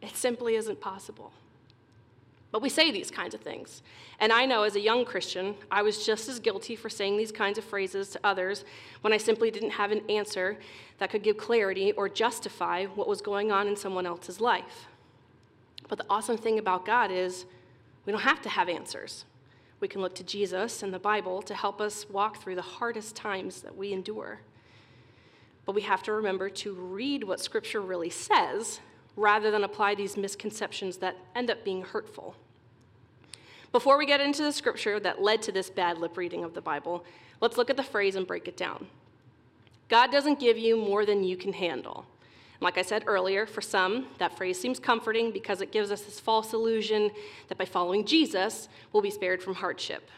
It 0.02 0.16
simply 0.16 0.56
isn't 0.56 0.80
possible. 0.80 1.32
But 2.52 2.62
we 2.62 2.70
say 2.70 2.92
these 2.92 3.12
kinds 3.12 3.36
of 3.36 3.42
things. 3.42 3.82
And 4.20 4.32
I 4.32 4.46
know 4.46 4.64
as 4.64 4.76
a 4.76 4.80
young 4.80 5.04
Christian, 5.06 5.56
I 5.70 5.82
was 5.82 6.06
just 6.06 6.30
as 6.30 6.40
guilty 6.40 6.76
for 6.76 6.90
saying 6.90 7.18
these 7.18 7.32
kinds 7.32 7.58
of 7.58 7.64
phrases 7.64 8.10
to 8.10 8.20
others 8.24 8.64
when 9.02 9.12
I 9.12 9.18
simply 9.18 9.52
didn't 9.52 9.72
have 9.72 9.92
an 9.92 10.02
answer 10.10 10.58
that 11.00 11.10
could 11.10 11.24
give 11.24 11.38
clarity 11.38 11.92
or 11.92 12.08
justify 12.08 12.86
what 12.86 13.08
was 13.08 13.22
going 13.22 13.52
on 13.52 13.68
in 13.68 13.76
someone 13.76 14.06
else's 14.06 14.40
life. 14.40 14.88
But 15.90 15.98
the 15.98 16.06
awesome 16.10 16.38
thing 16.38 16.58
about 16.58 16.86
God 16.86 17.12
is 17.12 17.46
we 18.06 18.12
don't 18.12 18.22
have 18.22 18.42
to 18.44 18.50
have 18.50 18.70
answers. 18.70 19.26
We 19.80 19.88
can 19.88 20.02
look 20.02 20.16
to 20.16 20.24
Jesus 20.24 20.82
and 20.82 20.94
the 20.94 21.00
Bible 21.00 21.42
to 21.44 21.54
help 21.54 21.82
us 21.82 22.10
walk 22.10 22.42
through 22.42 22.56
the 22.56 22.62
hardest 22.62 23.16
times 23.16 23.62
that 23.62 23.76
we 23.76 23.94
endure. 23.94 24.40
But 25.66 25.76
we 25.76 25.82
have 25.82 26.02
to 26.04 26.14
remember 26.14 26.50
to 26.50 26.74
read 26.74 27.26
what 27.26 27.42
Scripture 27.42 27.82
really 27.82 28.10
says 28.10 28.80
rather 29.18 29.52
than 29.52 29.66
apply 29.66 29.96
these 29.96 30.16
misconceptions 30.16 30.98
that 30.98 31.18
end 31.36 31.52
up 31.52 31.66
being 31.66 31.82
hurtful. 31.82 32.36
Before 33.74 33.98
we 33.98 34.06
get 34.06 34.22
into 34.22 34.44
the 34.44 34.54
scripture 34.54 35.00
that 35.02 35.22
led 35.22 35.42
to 35.42 35.52
this 35.52 35.70
bad 35.70 35.98
lip 35.98 36.16
reading 36.16 36.46
of 36.46 36.54
the 36.54 36.62
Bible, 36.62 37.04
let's 37.42 37.58
look 37.58 37.70
at 37.70 37.76
the 37.76 37.84
phrase 37.84 38.16
and 38.16 38.26
break 38.26 38.48
it 38.48 38.56
down. 38.56 38.88
God 39.90 40.12
doesn't 40.12 40.40
give 40.40 40.58
you 40.58 40.78
more 40.78 41.06
than 41.06 41.24
you 41.24 41.36
can 41.36 41.54
handle. 41.54 42.06
like 42.60 42.78
I 42.78 42.82
said 42.82 43.04
earlier, 43.06 43.46
for 43.46 43.62
some, 43.62 44.08
that 44.18 44.36
phrase 44.36 44.60
seems 44.60 44.80
comforting 44.80 45.32
because 45.32 45.62
it 45.62 45.72
gives 45.72 45.92
us 45.92 46.02
this 46.02 46.20
false 46.20 46.54
illusion 46.54 47.12
that 47.50 47.58
by 47.58 47.66
following 47.66 48.04
Jesus, 48.04 48.68
we'll 48.92 49.04
be 49.04 49.12
spared 49.12 49.44
from 49.44 49.54
hardship. 49.54 50.10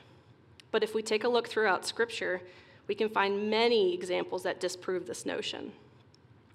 But 0.71 0.83
if 0.83 0.93
we 0.93 1.01
take 1.01 1.25
a 1.25 1.27
look 1.27 1.49
throughout 1.49 1.85
Scripture, 1.85 2.41
we 2.87 2.95
can 2.95 3.09
find 3.09 3.49
many 3.49 3.93
examples 3.93 4.43
that 4.43 4.59
disprove 4.59 5.05
this 5.05 5.25
notion. 5.25 5.71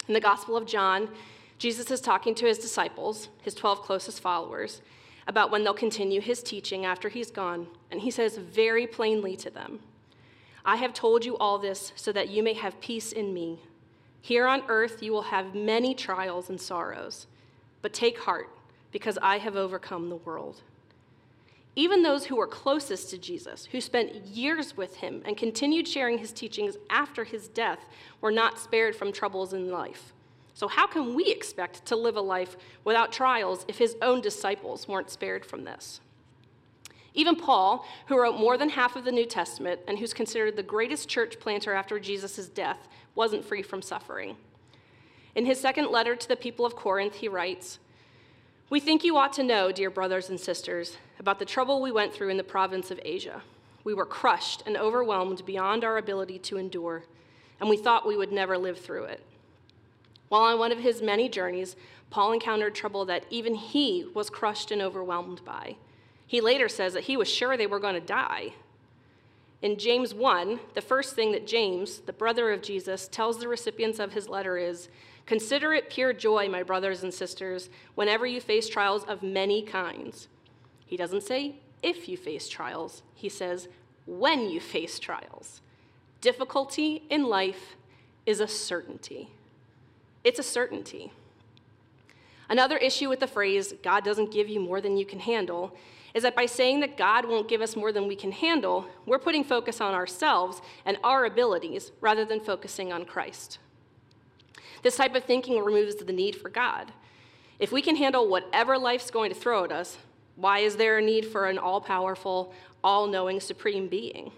In 0.09 0.15
the 0.15 0.21
Gospel 0.21 0.57
of 0.57 0.67
John, 0.67 1.09
Jesus 1.65 1.91
is 1.91 2.03
talking 2.03 2.35
to 2.35 2.45
his 2.45 2.59
disciples, 2.59 3.31
his 3.41 3.55
12 3.55 3.81
closest 3.81 4.21
followers, 4.21 4.83
about 5.27 5.51
when 5.51 5.65
they'll 5.65 5.73
continue 5.73 6.21
his 6.21 6.43
teaching 6.43 6.85
after 6.85 7.09
he's 7.09 7.31
gone. 7.31 7.69
And 7.91 8.03
he 8.03 8.11
says 8.11 8.37
very 8.37 8.87
plainly 8.87 9.35
to 9.37 9.49
them 9.49 9.81
I 10.63 10.77
have 10.77 10.93
told 10.93 11.25
you 11.25 11.39
all 11.39 11.59
this 11.59 11.95
so 11.97 12.13
that 12.13 12.29
you 12.29 12.43
may 12.43 12.53
have 12.53 12.83
peace 12.83 13.13
in 13.13 13.33
me. 13.33 13.61
Here 14.21 14.47
on 14.47 14.65
earth 14.69 15.03
you 15.03 15.11
will 15.11 15.23
have 15.23 15.55
many 15.55 15.95
trials 15.95 16.51
and 16.51 16.61
sorrows, 16.61 17.29
but 17.81 17.95
take 17.95 18.19
heart, 18.19 18.51
because 18.93 19.17
I 19.23 19.39
have 19.39 19.57
overcome 19.57 20.11
the 20.11 20.17
world. 20.17 20.61
Even 21.77 22.03
those 22.03 22.27
who 22.27 22.37
were 22.37 22.47
closest 22.47 23.09
to 23.09 23.17
Jesus, 23.17 23.65
who 23.73 23.81
spent 23.81 24.27
years 24.27 24.77
with 24.77 24.97
him 24.97 25.23
and 25.25 25.35
continued 25.35 25.89
sharing 25.89 26.19
his 26.19 26.31
teachings 26.31 26.77
after 26.91 27.25
his 27.25 27.49
death, 27.49 27.87
were 28.21 28.31
not 28.31 28.59
spared 28.59 28.95
from 28.95 29.13
troubles 29.13 29.55
in 29.55 29.71
life. 29.71 30.13
So, 30.55 30.69
how 30.69 30.87
can 30.87 31.15
we 31.15 31.27
expect 31.27 31.85
to 31.87 31.97
live 31.97 32.17
a 32.17 32.21
life 32.21 32.57
without 32.85 33.13
trials 33.13 33.65
if 33.67 33.79
his 33.79 33.97
own 34.01 34.21
disciples 34.21 34.87
weren't 34.87 35.11
spared 35.11 35.45
from 35.45 35.65
this? 35.65 36.01
Even 37.13 37.37
Paul, 37.37 37.87
who 38.07 38.19
wrote 38.19 38.39
more 38.39 38.57
than 38.57 38.71
half 38.71 38.97
of 38.97 39.05
the 39.05 39.13
New 39.13 39.27
Testament 39.27 39.81
and 39.87 39.99
who's 39.99 40.15
considered 40.15 40.57
the 40.57 40.63
greatest 40.63 41.09
church 41.09 41.39
planter 41.39 41.73
after 41.73 42.01
Jesus' 42.01 42.49
death, 42.49 42.89
wasn't 43.15 43.45
free 43.45 43.63
from 43.63 43.83
suffering. 43.83 44.37
In 45.35 45.47
his 45.47 45.61
second 45.61 45.91
letter 45.91 46.15
to 46.15 46.29
the 46.29 46.37
people 46.37 46.65
of 46.65 46.77
Corinth, 46.77 47.17
he 47.17 47.29
writes 47.29 47.81
We 48.71 48.79
think 48.79 49.03
you 49.03 49.17
ought 49.17 49.33
to 49.35 49.43
know, 49.43 49.73
dear 49.73 49.91
brothers 49.91 50.29
and 50.29 50.39
sisters, 50.39 50.97
about 51.19 51.41
the 51.41 51.45
trouble 51.45 51.83
we 51.83 51.93
went 51.93 52.13
through 52.13 52.31
in 52.31 52.37
the 52.37 52.45
province 52.45 52.91
of 52.91 53.01
Asia. 53.05 53.43
We 53.83 53.95
were 53.95 54.07
crushed 54.07 54.63
and 54.67 54.77
overwhelmed 54.77 55.45
beyond 55.45 55.85
our 55.85 55.99
ability 55.99 56.39
to 56.41 56.59
endure, 56.59 57.05
and 57.61 57.69
we 57.69 57.77
thought 57.77 58.07
we 58.07 58.17
would 58.17 58.33
never 58.33 58.57
live 58.57 58.79
through 58.79 59.05
it. 59.05 59.21
While 60.29 60.43
on 60.43 60.59
one 60.59 60.73
of 60.73 60.79
his 60.79 61.03
many 61.03 61.29
journeys, 61.29 61.77
Paul 62.11 62.33
encountered 62.33 62.75
trouble 62.75 63.05
that 63.07 63.27
even 63.31 63.55
he 63.55 64.07
was 64.15 64.31
crushed 64.31 64.71
and 64.71 64.81
overwhelmed 64.81 65.45
by. 65.45 65.77
He 66.27 66.41
later 66.41 66.69
says 66.69 66.95
that 66.95 67.05
he 67.05 67.17
was 67.17 67.29
sure 67.29 67.57
they 67.57 67.67
were 67.67 67.81
going 67.81 67.95
to 67.95 68.01
die. 68.01 68.55
In 69.63 69.79
James 69.79 70.15
1, 70.15 70.61
the 70.75 70.81
first 70.81 71.15
thing 71.15 71.33
that 71.33 71.47
James, 71.47 72.01
the 72.01 72.13
brother 72.13 72.53
of 72.53 72.63
Jesus, 72.63 73.09
tells 73.09 73.39
the 73.39 73.49
recipients 73.49 73.99
of 73.99 74.13
his 74.13 74.29
letter 74.29 74.57
is 74.59 74.89
Consider 75.27 75.73
it 75.73 75.89
pure 75.89 76.13
joy, 76.13 76.49
my 76.49 76.63
brothers 76.63 77.03
and 77.03 77.13
sisters, 77.13 77.71
whenever 77.95 78.27
you 78.27 78.41
face 78.41 78.69
trials 78.69 79.05
of 79.05 79.23
many 79.23 79.63
kinds. 79.63 80.29
He 80.85 80.97
doesn't 80.97 81.23
say 81.23 81.57
if 81.83 82.09
you 82.09 82.17
face 82.17 82.49
trials, 82.49 83.03
he 83.15 83.29
says 83.29 83.69
when 84.07 84.51
you 84.51 84.61
face 84.61 84.99
trials. 84.99 85.63
Difficulty 86.21 87.03
in 87.09 87.25
life 87.25 87.77
is 88.27 88.41
a 88.41 88.49
certainty. 88.49 89.31
It's 90.25 90.39
a 90.39 90.43
certainty. 90.43 91.13
Another 92.49 92.77
issue 92.77 93.09
with 93.09 93.21
the 93.21 93.27
phrase, 93.27 93.75
God 93.83 94.05
doesn't 94.05 94.33
give 94.33 94.49
you 94.49 94.61
more 94.61 94.81
than 94.81 94.97
you 94.97 95.07
can 95.07 95.21
handle, 95.21 95.77
is 96.15 96.23
that 96.23 96.37
by 96.37 96.47
saying 96.47 96.81
that 96.81 96.97
God 96.97 97.27
won't 97.27 97.49
give 97.49 97.61
us 97.61 97.77
more 97.77 97.93
than 97.93 98.07
we 98.07 98.17
can 98.17 98.33
handle, 98.33 98.87
we're 99.05 99.19
putting 99.19 99.45
focus 99.45 99.81
on 99.81 99.95
ourselves 99.95 100.63
and 100.85 100.97
our 101.03 101.25
abilities 101.25 101.93
rather 102.01 102.25
than 102.25 102.41
focusing 102.41 102.93
on 102.93 103.05
Christ. 103.05 103.59
This 104.83 104.97
type 104.97 105.15
of 105.15 105.25
thinking 105.25 105.63
removes 105.63 105.97
the 105.97 106.13
need 106.13 106.37
for 106.37 106.49
God. 106.49 106.93
If 107.59 107.73
we 107.73 107.83
can 107.83 107.97
handle 107.97 108.29
whatever 108.29 108.79
life's 108.79 109.11
going 109.11 109.33
to 109.33 109.39
throw 109.39 109.65
at 109.65 109.73
us, 109.73 109.99
why 110.37 110.61
is 110.61 110.77
there 110.77 110.99
a 110.99 111.03
need 111.03 111.27
for 111.27 111.49
an 111.49 111.59
all 111.59 111.81
powerful, 111.81 112.53
all 112.83 113.07
knowing 113.07 113.41
supreme 113.41 113.89
being? 113.89 114.31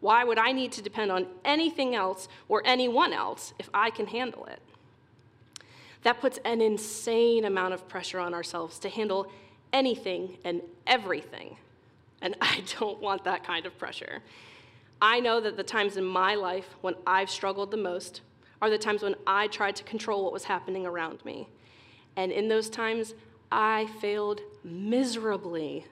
Why 0.00 0.24
would 0.24 0.38
I 0.38 0.52
need 0.52 0.72
to 0.72 0.82
depend 0.82 1.10
on 1.10 1.26
anything 1.44 1.94
else 1.94 2.28
or 2.48 2.62
anyone 2.64 3.12
else 3.12 3.54
if 3.58 3.70
I 3.72 3.90
can 3.90 4.06
handle 4.06 4.44
it? 4.46 4.60
That 6.02 6.20
puts 6.20 6.38
an 6.44 6.60
insane 6.60 7.44
amount 7.44 7.74
of 7.74 7.88
pressure 7.88 8.18
on 8.18 8.34
ourselves 8.34 8.78
to 8.80 8.88
handle 8.88 9.30
anything 9.72 10.38
and 10.44 10.62
everything. 10.86 11.56
And 12.22 12.36
I 12.40 12.62
don't 12.78 13.00
want 13.00 13.24
that 13.24 13.44
kind 13.44 13.66
of 13.66 13.78
pressure. 13.78 14.22
I 15.00 15.20
know 15.20 15.40
that 15.40 15.56
the 15.56 15.62
times 15.62 15.96
in 15.96 16.04
my 16.04 16.34
life 16.34 16.68
when 16.80 16.94
I've 17.06 17.30
struggled 17.30 17.70
the 17.70 17.76
most 17.76 18.22
are 18.62 18.70
the 18.70 18.78
times 18.78 19.02
when 19.02 19.14
I 19.26 19.48
tried 19.48 19.76
to 19.76 19.84
control 19.84 20.24
what 20.24 20.32
was 20.32 20.44
happening 20.44 20.86
around 20.86 21.24
me. 21.24 21.48
And 22.16 22.32
in 22.32 22.48
those 22.48 22.70
times, 22.70 23.14
I 23.52 23.86
failed 24.00 24.40
miserably. 24.64 25.84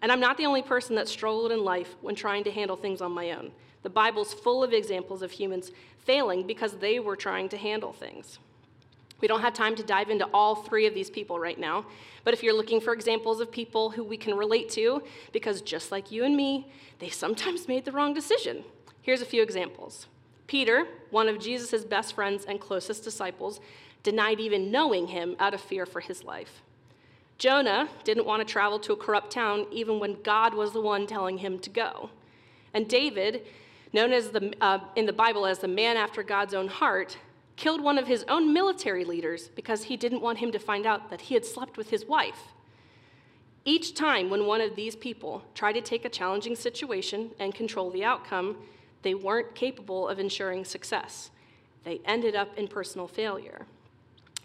And 0.00 0.12
I'm 0.12 0.20
not 0.20 0.36
the 0.36 0.46
only 0.46 0.62
person 0.62 0.94
that 0.96 1.08
struggled 1.08 1.50
in 1.50 1.64
life 1.64 1.96
when 2.00 2.14
trying 2.14 2.44
to 2.44 2.52
handle 2.52 2.76
things 2.76 3.00
on 3.00 3.10
my 3.10 3.32
own. 3.32 3.50
The 3.82 3.90
Bible's 3.90 4.32
full 4.32 4.62
of 4.62 4.72
examples 4.72 5.22
of 5.22 5.32
humans 5.32 5.72
failing 5.98 6.46
because 6.46 6.76
they 6.76 7.00
were 7.00 7.16
trying 7.16 7.48
to 7.50 7.56
handle 7.56 7.92
things. 7.92 8.38
We 9.24 9.28
don't 9.28 9.40
have 9.40 9.54
time 9.54 9.74
to 9.76 9.82
dive 9.82 10.10
into 10.10 10.28
all 10.34 10.54
three 10.54 10.84
of 10.84 10.92
these 10.92 11.08
people 11.08 11.38
right 11.38 11.58
now, 11.58 11.86
but 12.24 12.34
if 12.34 12.42
you're 12.42 12.52
looking 12.52 12.78
for 12.78 12.92
examples 12.92 13.40
of 13.40 13.50
people 13.50 13.88
who 13.88 14.04
we 14.04 14.18
can 14.18 14.36
relate 14.36 14.68
to, 14.72 15.02
because 15.32 15.62
just 15.62 15.90
like 15.90 16.12
you 16.12 16.24
and 16.24 16.36
me, 16.36 16.70
they 16.98 17.08
sometimes 17.08 17.66
made 17.66 17.86
the 17.86 17.92
wrong 17.92 18.12
decision. 18.12 18.64
Here's 19.00 19.22
a 19.22 19.24
few 19.24 19.42
examples. 19.42 20.08
Peter, 20.46 20.86
one 21.10 21.26
of 21.26 21.38
Jesus' 21.38 21.86
best 21.86 22.14
friends 22.14 22.44
and 22.44 22.60
closest 22.60 23.02
disciples, 23.02 23.60
denied 24.02 24.40
even 24.40 24.70
knowing 24.70 25.06
him 25.06 25.36
out 25.38 25.54
of 25.54 25.62
fear 25.62 25.86
for 25.86 26.00
his 26.00 26.22
life. 26.22 26.60
Jonah 27.38 27.88
didn't 28.04 28.26
want 28.26 28.46
to 28.46 28.52
travel 28.52 28.78
to 28.80 28.92
a 28.92 28.96
corrupt 28.96 29.32
town 29.32 29.64
even 29.72 29.98
when 30.00 30.20
God 30.20 30.52
was 30.52 30.72
the 30.72 30.82
one 30.82 31.06
telling 31.06 31.38
him 31.38 31.58
to 31.60 31.70
go. 31.70 32.10
And 32.74 32.86
David, 32.86 33.46
known 33.94 34.12
as 34.12 34.32
the, 34.32 34.52
uh, 34.60 34.80
in 34.96 35.06
the 35.06 35.14
Bible 35.14 35.46
as 35.46 35.60
the 35.60 35.68
man 35.68 35.96
after 35.96 36.22
God's 36.22 36.52
own 36.52 36.68
heart, 36.68 37.16
killed 37.56 37.80
one 37.80 37.98
of 37.98 38.06
his 38.06 38.24
own 38.28 38.52
military 38.52 39.04
leaders 39.04 39.48
because 39.48 39.84
he 39.84 39.96
didn't 39.96 40.22
want 40.22 40.38
him 40.38 40.52
to 40.52 40.58
find 40.58 40.86
out 40.86 41.10
that 41.10 41.22
he 41.22 41.34
had 41.34 41.44
slept 41.44 41.76
with 41.76 41.90
his 41.90 42.04
wife. 42.04 42.52
Each 43.64 43.94
time 43.94 44.28
when 44.28 44.46
one 44.46 44.60
of 44.60 44.76
these 44.76 44.96
people 44.96 45.42
tried 45.54 45.72
to 45.72 45.80
take 45.80 46.04
a 46.04 46.10
challenging 46.10 46.56
situation 46.56 47.30
and 47.38 47.54
control 47.54 47.90
the 47.90 48.04
outcome, 48.04 48.56
they 49.02 49.14
weren't 49.14 49.54
capable 49.54 50.08
of 50.08 50.18
ensuring 50.18 50.64
success. 50.64 51.30
They 51.84 52.00
ended 52.04 52.34
up 52.34 52.56
in 52.58 52.68
personal 52.68 53.06
failure. 53.06 53.66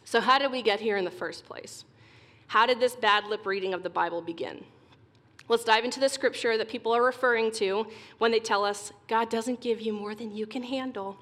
So, 0.06 0.22
how 0.22 0.40
did 0.40 0.52
we 0.52 0.62
get 0.62 0.80
here 0.80 0.98
in 0.98 1.06
the 1.06 1.12
first 1.12 1.46
place? 1.46 1.86
How 2.48 2.66
did 2.66 2.80
this 2.80 2.96
bad 2.96 3.26
lip 3.26 3.46
reading 3.46 3.74
of 3.74 3.84
the 3.84 3.90
Bible 3.90 4.22
begin? 4.22 4.64
Let's 5.48 5.64
dive 5.64 5.84
into 5.84 6.00
the 6.00 6.10
scripture 6.10 6.58
that 6.58 6.70
people 6.70 6.96
are 6.96 7.04
referring 7.04 7.52
to 7.54 7.88
when 8.20 8.32
they 8.32 8.40
tell 8.40 8.64
us 8.64 8.92
God 9.08 9.30
doesn't 9.30 9.62
give 9.62 9.82
you 9.82 9.94
more 9.94 10.16
than 10.16 10.36
you 10.36 10.46
can 10.46 10.64
handle. 10.64 11.18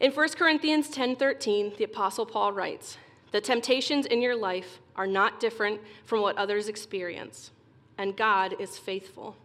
In 0.00 0.12
1 0.12 0.28
Corinthians 0.38 0.88
10:13, 0.88 1.76
the 1.76 1.84
apostle 1.84 2.24
Paul 2.24 2.52
writes, 2.52 2.96
"The 3.32 3.40
temptations 3.42 4.06
in 4.06 4.22
your 4.22 4.34
life 4.34 4.80
are 4.96 5.06
not 5.06 5.38
different 5.38 5.82
from 6.06 6.22
what 6.22 6.38
others 6.38 6.68
experience, 6.68 7.50
and 7.98 8.16
God 8.16 8.58
is 8.58 8.78
faithful. 8.78 9.36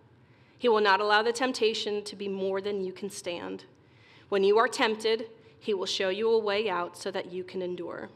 He 0.57 0.69
will 0.69 0.79
not 0.79 1.01
allow 1.01 1.21
the 1.21 1.33
temptation 1.33 2.05
to 2.05 2.15
be 2.15 2.29
more 2.29 2.61
than 2.61 2.85
you 2.85 2.93
can 2.93 3.09
stand. 3.09 3.65
When 4.29 4.45
you 4.45 4.57
are 4.57 4.69
tempted, 4.69 5.29
he 5.59 5.73
will 5.73 5.85
show 5.85 6.07
you 6.07 6.29
a 6.29 6.39
way 6.39 6.69
out 6.69 6.95
so 6.95 7.11
that 7.11 7.33
you 7.33 7.43
can 7.43 7.61
endure." 7.61 8.09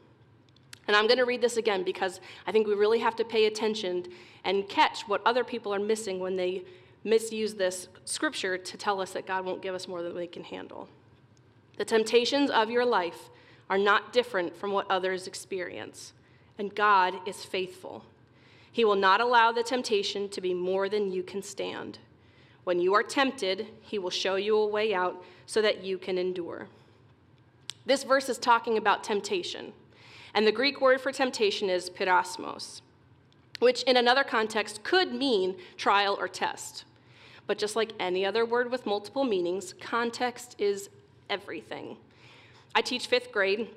And 0.88 0.96
I'm 0.96 1.08
going 1.08 1.18
to 1.18 1.26
read 1.26 1.42
this 1.42 1.58
again 1.58 1.84
because 1.84 2.22
I 2.48 2.54
think 2.54 2.68
we 2.68 2.74
really 2.74 3.00
have 3.00 3.18
to 3.18 3.26
pay 3.26 3.48
attention 3.48 4.14
and 4.46 4.70
catch 4.70 5.10
what 5.10 5.22
other 5.26 5.44
people 5.44 5.74
are 5.74 5.80
missing 5.80 6.20
when 6.20 6.38
they 6.38 6.64
misuse 7.04 7.56
this 7.56 7.90
scripture 8.06 8.58
to 8.58 8.78
tell 8.78 9.02
us 9.02 9.12
that 9.12 9.26
God 9.26 9.44
won't 9.44 9.62
give 9.62 9.76
us 9.76 9.90
more 9.90 10.02
than 10.02 10.16
we 10.16 10.26
can 10.26 10.46
handle. 10.46 10.88
The 11.80 11.86
temptations 11.86 12.52
of 12.52 12.70
your 12.70 12.84
life 12.84 13.30
are 13.70 13.78
not 13.78 14.12
different 14.12 14.54
from 14.54 14.74
what 14.74 14.92
others 14.92 15.28
experience, 15.28 16.12
and 16.58 16.76
God 16.76 17.14
is 17.26 17.46
faithful. 17.46 18.04
He 18.70 18.84
will 18.84 18.98
not 18.98 19.22
allow 19.22 19.54
the 19.54 19.64
temptation 19.64 20.28
to 20.28 20.42
be 20.42 20.54
more 20.54 20.90
than 20.90 21.10
you 21.10 21.24
can 21.24 21.42
stand. 21.42 22.00
When 22.66 22.82
you 22.82 22.94
are 22.96 23.02
tempted, 23.02 23.68
He 23.82 23.98
will 23.98 24.10
show 24.10 24.36
you 24.36 24.58
a 24.58 24.68
way 24.68 24.94
out 24.94 25.24
so 25.46 25.62
that 25.62 25.82
you 25.82 25.98
can 25.98 26.18
endure. 26.18 26.68
This 27.86 28.04
verse 28.04 28.28
is 28.28 28.38
talking 28.38 28.78
about 28.78 29.02
temptation, 29.02 29.72
and 30.34 30.46
the 30.46 30.52
Greek 30.52 30.82
word 30.82 31.00
for 31.00 31.14
temptation 31.14 31.70
is 31.70 31.90
peirasmos, 31.90 32.82
which 33.60 33.84
in 33.84 33.96
another 33.96 34.26
context 34.26 34.84
could 34.84 35.14
mean 35.14 35.56
trial 35.78 36.18
or 36.20 36.28
test. 36.28 36.84
But 37.48 37.58
just 37.58 37.78
like 37.78 37.94
any 38.02 38.26
other 38.26 38.46
word 38.46 38.70
with 38.70 38.86
multiple 38.86 39.24
meanings, 39.24 39.74
context 39.80 40.58
is 40.60 40.90
everything. 41.30 41.98
I 42.76 42.82
teach 42.82 43.08
fifth 43.08 43.32
grade, 43.32 43.70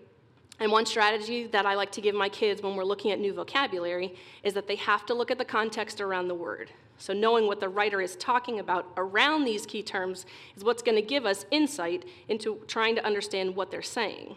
and 0.60 0.70
one 0.70 0.86
strategy 0.86 1.46
that 1.48 1.66
I 1.66 1.74
like 1.74 1.92
to 1.92 2.00
give 2.00 2.14
my 2.14 2.28
kids 2.28 2.62
when 2.62 2.76
we're 2.76 2.84
looking 2.84 3.10
at 3.10 3.18
new 3.18 3.32
vocabulary 3.32 4.14
is 4.42 4.54
that 4.54 4.68
they 4.68 4.76
have 4.76 5.06
to 5.06 5.14
look 5.14 5.30
at 5.30 5.38
the 5.38 5.44
context 5.44 6.00
around 6.00 6.28
the 6.28 6.34
word. 6.34 6.70
So, 6.98 7.12
knowing 7.12 7.48
what 7.48 7.58
the 7.58 7.68
writer 7.68 8.00
is 8.00 8.14
talking 8.14 8.60
about 8.60 8.86
around 8.96 9.44
these 9.44 9.66
key 9.66 9.82
terms 9.82 10.24
is 10.56 10.62
what's 10.62 10.82
going 10.82 10.94
to 10.94 11.02
give 11.02 11.26
us 11.26 11.44
insight 11.50 12.04
into 12.28 12.60
trying 12.68 12.94
to 12.94 13.04
understand 13.04 13.56
what 13.56 13.72
they're 13.72 13.82
saying. 13.82 14.36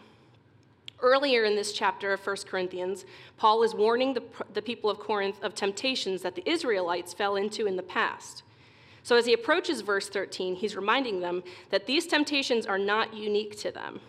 Earlier 1.00 1.44
in 1.44 1.54
this 1.54 1.72
chapter 1.72 2.12
of 2.12 2.26
1 2.26 2.36
Corinthians, 2.46 3.04
Paul 3.36 3.62
is 3.62 3.74
warning 3.74 4.14
the, 4.14 4.22
the 4.52 4.62
people 4.62 4.90
of 4.90 4.98
Corinth 4.98 5.40
of 5.44 5.54
temptations 5.54 6.22
that 6.22 6.34
the 6.34 6.48
Israelites 6.48 7.12
fell 7.12 7.36
into 7.36 7.66
in 7.66 7.76
the 7.76 7.82
past. 7.82 8.42
So 9.06 9.14
as 9.14 9.24
he 9.24 9.34
approaches 9.34 9.82
verse 9.82 10.08
13, 10.08 10.56
he's 10.56 10.74
reminding 10.74 11.20
them 11.20 11.44
that 11.70 11.86
these 11.86 12.08
temptations 12.08 12.66
are 12.66 12.76
not 12.76 13.14
unique 13.14 13.56
to 13.60 13.70
them. 13.70 14.00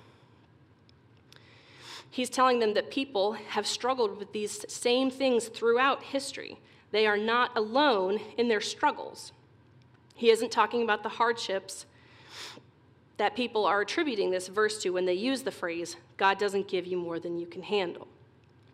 He's 2.09 2.31
telling 2.31 2.57
them 2.57 2.73
that 2.73 2.89
people 2.89 3.33
have 3.33 3.67
struggled 3.67 4.17
with 4.17 4.33
these 4.33 4.65
same 4.67 5.11
things 5.11 5.49
throughout 5.49 6.01
history. 6.01 6.57
They 6.89 7.05
are 7.05 7.15
not 7.15 7.55
alone 7.55 8.19
in 8.39 8.47
their 8.47 8.59
struggles. 8.59 9.33
He 10.15 10.31
isn't 10.31 10.51
talking 10.51 10.81
about 10.81 11.03
the 11.03 11.09
hardships 11.09 11.85
that 13.17 13.35
people 13.35 13.65
are 13.65 13.81
attributing 13.81 14.31
this 14.31 14.47
verse 14.47 14.81
to 14.81 14.89
when 14.89 15.05
they 15.05 15.13
use 15.13 15.43
the 15.43 15.51
phrase, 15.51 15.95
God 16.17 16.39
doesn't 16.39 16.67
give 16.67 16.87
you 16.87 16.97
more 16.97 17.19
than 17.19 17.37
you 17.37 17.45
can 17.45 17.61
handle. 17.61 18.07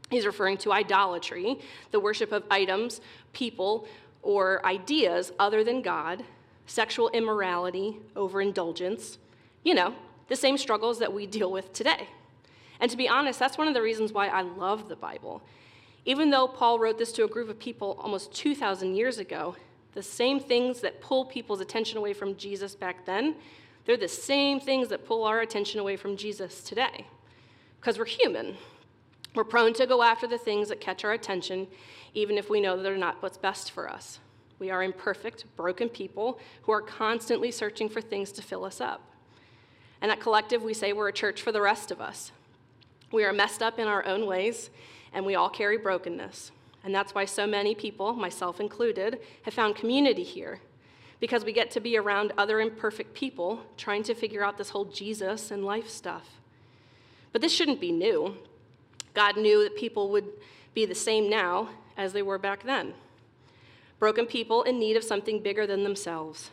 He's 0.09 0.25
referring 0.25 0.57
to 0.59 0.71
idolatry, 0.71 1.59
the 1.91 1.99
worship 1.99 2.31
of 2.31 2.43
items, 2.49 3.01
people, 3.33 3.87
or 4.23 4.65
ideas 4.65 5.31
other 5.37 5.63
than 5.63 5.81
God, 5.81 6.23
sexual 6.65 7.09
immorality, 7.09 7.97
overindulgence, 8.15 9.19
you 9.63 9.73
know, 9.75 9.93
the 10.29 10.35
same 10.35 10.57
struggles 10.57 10.99
that 10.99 11.13
we 11.13 11.27
deal 11.37 11.51
with 11.51 11.73
today. 11.73 12.07
And 12.79 12.89
to 12.89 12.97
be 12.97 13.07
honest, 13.07 13.39
that's 13.39 13.57
one 13.57 13.67
of 13.67 13.73
the 13.73 13.81
reasons 13.81 14.11
why 14.11 14.27
I 14.27 14.41
love 14.41 14.89
the 14.89 14.95
Bible. 14.95 15.41
Even 16.05 16.31
though 16.31 16.47
Paul 16.47 16.79
wrote 16.79 16.97
this 16.97 17.11
to 17.13 17.23
a 17.23 17.27
group 17.27 17.49
of 17.49 17.59
people 17.59 17.97
almost 18.01 18.33
2,000 18.33 18.95
years 18.95 19.19
ago, 19.19 19.55
the 19.93 20.03
same 20.03 20.39
things 20.39 20.81
that 20.81 20.99
pull 21.01 21.23
people's 21.23 21.61
attention 21.61 21.97
away 21.97 22.13
from 22.13 22.35
Jesus 22.35 22.75
back 22.75 23.05
then, 23.05 23.35
they're 23.85 23.97
the 23.97 24.07
same 24.07 24.59
things 24.59 24.89
that 24.89 25.05
pull 25.05 25.23
our 25.23 25.41
attention 25.41 25.79
away 25.79 25.95
from 25.95 26.17
Jesus 26.17 26.61
today. 26.63 27.05
Because 27.79 27.99
we're 27.99 28.05
human. 28.05 28.57
We're 29.35 29.43
prone 29.43 29.73
to 29.73 29.85
go 29.85 30.03
after 30.03 30.27
the 30.27 30.37
things 30.37 30.69
that 30.69 30.79
catch 30.79 31.03
our 31.03 31.13
attention, 31.13 31.67
even 32.13 32.38
if 32.38 32.50
we 32.50 32.62
know 32.62 32.75
that 32.75 32.84
they're 32.84 32.98
not 32.98 33.22
what's 33.22 33.38
best 33.38 33.72
for 33.72 33.89
us. 33.89 34.20
We 34.60 34.70
are 34.70 34.84
imperfect, 34.84 35.46
broken 35.58 35.89
people 35.89 36.39
who 36.63 36.72
are 36.72 36.82
constantly 36.82 37.51
searching 37.51 37.89
for 37.89 38.01
things 38.01 38.32
to 38.34 38.41
fill 38.41 38.63
us 38.65 38.79
up. 38.79 39.01
And 40.01 40.12
at 40.12 40.20
Collective, 40.20 40.63
we 40.63 40.74
say 40.74 40.93
we're 40.93 41.10
a 41.10 41.13
church 41.13 41.41
for 41.41 41.51
the 41.51 41.62
rest 41.62 41.91
of 41.91 42.00
us. 42.00 42.32
We 43.12 43.24
are 43.24 43.34
messed 43.34 43.62
up 43.62 43.79
in 43.79 43.88
our 43.88 44.05
own 44.05 44.25
ways, 44.25 44.70
and 45.13 45.25
we 45.25 45.36
all 45.36 45.50
carry 45.50 45.77
brokenness. 45.77 46.51
And 46.84 46.93
that's 46.93 47.15
why 47.15 47.25
so 47.25 47.48
many 47.48 47.74
people, 47.74 48.13
myself 48.13 48.60
included, 48.60 49.20
have 49.43 49.53
found 49.53 49.75
community 49.75 50.24
here. 50.24 50.60
Because 51.20 51.46
we 51.46 51.53
get 51.53 51.72
to 51.72 51.79
be 51.79 51.98
around 51.98 52.34
other 52.38 52.60
imperfect 52.60 53.13
people 53.13 53.62
trying 53.77 54.03
to 54.03 54.13
figure 54.13 54.43
out 54.43 54.58
this 54.58 54.70
whole 54.70 54.86
Jesus 54.86 55.51
and 55.51 55.63
life 55.63 55.88
stuff. 55.88 56.27
But 57.32 57.41
this 57.41 57.53
shouldn't 57.53 57.79
be 57.79 57.91
new. 57.91 58.36
God 59.13 59.38
knew 59.38 59.63
that 59.63 59.77
people 59.77 60.10
would 60.10 60.27
be 60.74 60.86
the 60.86 60.96
same 60.96 61.29
now 61.29 61.70
as 61.97 62.13
they 62.13 62.21
were 62.21 62.38
back 62.38 62.63
then. 62.63 62.93
Broken 64.00 64.25
people 64.25 64.63
in 64.63 64.79
need 64.79 64.97
of 64.97 65.03
something 65.03 65.41
bigger 65.41 65.65
than 65.65 65.83
themselves. 65.83 66.51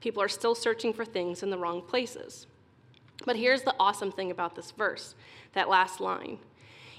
People 0.00 0.22
are 0.22 0.28
still 0.28 0.54
searching 0.54 0.92
for 0.92 1.04
things 1.04 1.42
in 1.42 1.50
the 1.50 1.58
wrong 1.58 1.82
places. 1.82 2.46
But 3.24 3.36
here's 3.36 3.62
the 3.62 3.74
awesome 3.78 4.12
thing 4.12 4.30
about 4.30 4.54
this 4.54 4.70
verse, 4.70 5.14
that 5.54 5.68
last 5.68 6.00
line. 6.00 6.38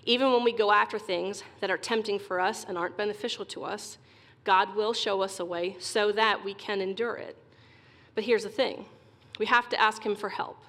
Even 0.05 0.31
when 0.31 0.43
we 0.43 0.53
go 0.53 0.71
after 0.71 0.99
things 0.99 1.43
that 1.59 1.71
are 1.71 1.77
tempting 1.77 2.19
for 2.19 2.39
us 2.39 2.65
and 2.67 2.77
aren't 2.77 2.97
beneficial 2.97 3.45
to 3.45 3.63
us, 3.63 3.97
God 4.43 4.75
will 4.75 4.93
show 4.93 5.21
us 5.21 5.39
a 5.39 5.45
way 5.45 5.75
so 5.79 6.11
that 6.11 6.45
we 6.45 6.53
can 6.53 6.79
endure 6.79 7.15
it. 7.15 7.35
But 8.13 8.23
here's 8.23 8.43
the 8.43 8.49
thing 8.49 8.85
we 9.39 9.47
have 9.47 9.67
to 9.69 9.81
ask 9.81 10.05
Him 10.05 10.15
for 10.15 10.29
help. 10.29 10.63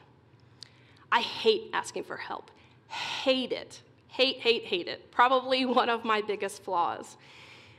I 1.12 1.20
hate 1.20 1.70
asking 1.72 2.04
for 2.04 2.16
help, 2.16 2.50
hate 2.88 3.52
it. 3.52 3.82
Hate, 4.16 4.38
hate, 4.38 4.64
hate 4.64 4.88
it. 4.88 5.10
Probably 5.10 5.66
one 5.66 5.90
of 5.90 6.02
my 6.02 6.22
biggest 6.22 6.64
flaws. 6.64 7.18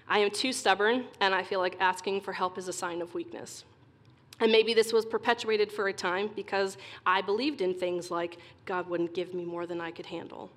I 0.08 0.20
am 0.20 0.29
too 0.29 0.53
stubborn, 0.53 1.06
and 1.20 1.34
I 1.34 1.41
feel 1.41 1.60
like 1.60 1.75
asking 1.79 2.22
for 2.22 2.32
help 2.32 2.60
is 2.60 2.67
a 2.67 2.74
sign 2.74 3.01
of 3.01 3.15
weakness. 3.15 3.63
And 4.39 4.51
maybe 4.51 4.75
this 4.75 4.94
was 4.94 5.03
perpetuated 5.03 5.72
for 5.72 5.88
a 5.88 5.94
time 5.94 6.29
because 6.36 6.77
I 7.08 7.24
believed 7.24 7.62
in 7.62 7.74
things 7.74 8.12
like 8.12 8.38
God 8.65 8.88
wouldn't 8.88 9.15
give 9.15 9.34
me 9.34 9.46
more 9.46 9.65
than 9.65 9.82
I 9.82 9.89
could 9.89 10.06
handle. 10.06 10.51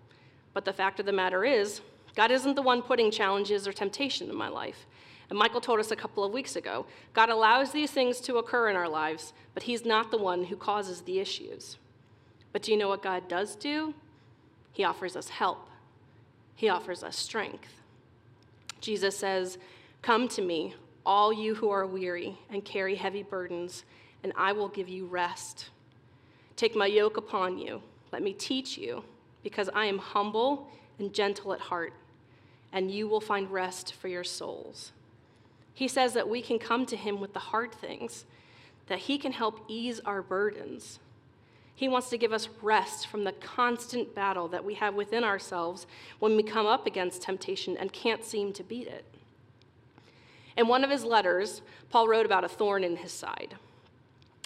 But 0.53 0.67
the 0.67 0.73
fact 0.75 1.01
of 1.01 1.07
the 1.07 1.13
matter 1.13 1.47
is, 1.47 1.81
God 2.15 2.31
isn't 2.31 2.57
the 2.57 2.63
one 2.63 2.83
putting 2.83 3.11
challenges 3.11 3.67
or 3.67 3.73
temptation 3.73 4.29
in 4.29 4.37
my 4.37 4.49
life. 4.49 4.85
And 5.31 5.39
Michael 5.39 5.63
told 5.63 5.81
us 5.81 5.91
a 5.91 5.97
couple 5.97 6.25
of 6.25 6.33
weeks 6.33 6.57
ago 6.57 6.85
God 7.15 7.31
allows 7.31 7.73
these 7.73 7.91
things 7.91 8.21
to 8.21 8.37
occur 8.37 8.69
in 8.69 8.77
our 8.77 8.89
lives, 8.89 9.33
but 9.55 9.63
He's 9.63 9.87
not 9.87 10.11
the 10.11 10.19
one 10.19 10.45
who 10.45 10.57
causes 10.57 11.01
the 11.01 11.21
issues. 11.21 11.79
But 12.53 12.61
do 12.61 12.71
you 12.71 12.77
know 12.77 12.89
what 12.89 13.03
God 13.03 13.29
does 13.29 13.57
do? 13.57 13.95
He 14.73 14.85
offers 14.85 15.17
us 15.17 15.31
help, 15.31 15.70
He 16.55 16.69
offers 16.69 17.03
us 17.03 17.17
strength. 17.17 17.75
Jesus 18.81 19.17
says, 19.17 19.59
Come 20.03 20.29
to 20.29 20.43
me, 20.43 20.75
all 21.05 21.33
you 21.33 21.55
who 21.55 21.71
are 21.71 21.87
weary 21.87 22.39
and 22.51 22.65
carry 22.65 22.95
heavy 22.95 23.23
burdens, 23.23 23.85
and 24.23 24.33
I 24.37 24.53
will 24.53 24.69
give 24.69 24.89
you 24.89 25.07
rest. 25.07 25.71
Take 26.57 26.77
my 26.77 26.87
yoke 26.87 27.17
upon 27.17 27.59
you. 27.59 27.83
Let 28.13 28.23
me 28.23 28.33
teach 28.33 28.77
you, 28.77 29.05
because 29.43 29.71
I 29.75 29.87
am 29.87 29.99
humble 29.99 30.69
and 30.99 31.13
gentle 31.13 31.53
at 31.53 31.61
heart, 31.61 31.93
and 32.73 32.91
you 32.91 33.09
will 33.09 33.21
find 33.21 33.51
rest 33.51 33.95
for 33.95 34.09
your 34.09 34.25
souls. 34.25 34.93
He 35.75 35.89
says 35.89 36.13
that 36.15 36.29
we 36.29 36.43
can 36.43 36.59
come 36.59 36.85
to 36.87 36.97
him 36.97 37.21
with 37.21 37.33
the 37.33 37.39
hard 37.39 37.73
things, 37.73 38.27
that 38.89 38.99
he 38.99 39.19
can 39.19 39.33
help 39.33 39.65
ease 39.69 40.01
our 40.05 40.21
burdens. 40.21 40.99
He 41.81 41.89
wants 41.89 42.11
to 42.11 42.19
give 42.19 42.35
us 42.35 42.51
rest 42.61 43.07
from 43.07 43.25
the 43.25 43.33
constant 43.33 44.15
battle 44.15 44.49
that 44.49 44.67
we 44.67 44.75
have 44.75 44.95
within 44.95 45.25
ourselves 45.25 45.87
when 46.19 46.37
we 46.37 46.43
come 46.43 46.67
up 46.67 46.87
against 46.87 47.23
temptation 47.23 47.75
and 47.79 47.91
can't 47.91 48.23
seem 48.23 48.53
to 48.53 48.63
beat 48.63 48.87
it. 48.87 49.03
In 50.59 50.69
one 50.69 50.85
of 50.85 50.91
his 50.91 51.05
letters, 51.05 51.63
Paul 51.89 52.07
wrote 52.07 52.27
about 52.27 52.45
a 52.45 52.51
thorn 52.51 52.85
in 52.85 52.97
his 52.97 53.13
side. 53.13 53.55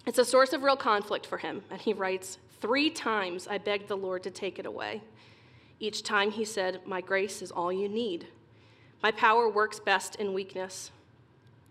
It's 0.07 0.21
a 0.21 0.25
source 0.25 0.53
of 0.53 0.63
real 0.63 0.77
conflict 0.77 1.27
for 1.27 1.39
him, 1.39 1.65
and 1.73 1.81
he 1.81 1.93
writes 1.93 2.39
Three 2.61 2.89
times 2.89 3.49
I 3.49 3.59
begged 3.59 3.89
the 3.89 3.97
Lord 3.97 4.23
to 4.23 4.31
take 4.31 4.61
it 4.61 4.65
away. 4.65 5.03
Each 5.81 6.05
time 6.05 6.31
he 6.31 6.45
said, 6.45 6.83
My 6.87 7.01
grace 7.01 7.43
is 7.43 7.51
all 7.51 7.73
you 7.73 7.89
need. 7.89 8.29
My 9.03 9.11
power 9.11 9.49
works 9.49 9.81
best 9.81 10.15
in 10.15 10.35
weakness. 10.35 10.93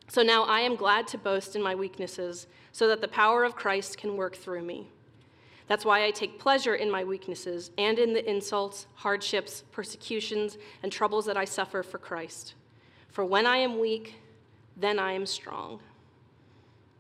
So 0.10 0.24
now 0.24 0.44
I 0.44 0.60
am 0.60 0.76
glad 0.76 1.08
to 1.08 1.18
boast 1.18 1.56
in 1.56 1.64
my 1.64 1.74
weaknesses, 1.74 2.48
so 2.74 2.90
that 2.90 3.00
the 3.00 3.08
power 3.08 3.46
of 3.46 3.56
Christ 3.56 3.98
can 3.98 4.18
work 4.18 4.36
through 4.36 4.64
me. 4.64 4.90
That's 5.68 5.86
why 5.86 6.06
I 6.06 6.12
take 6.12 6.40
pleasure 6.40 6.76
in 6.76 6.92
my 6.92 7.04
weaknesses 7.04 7.72
and 7.78 7.98
in 7.98 8.14
the 8.14 8.30
insults, 8.30 8.88
hardships, 8.96 9.64
persecutions, 9.72 10.58
and 10.82 10.92
troubles 10.92 11.26
that 11.26 11.38
I 11.38 11.46
suffer 11.46 11.84
for 11.84 11.98
Christ. 11.98 12.54
For 13.10 13.24
when 13.24 13.46
I 13.46 13.58
am 13.58 13.80
weak, 13.80 14.16
then 14.76 15.00
I 15.00 15.14
am 15.14 15.26
strong. 15.26 15.80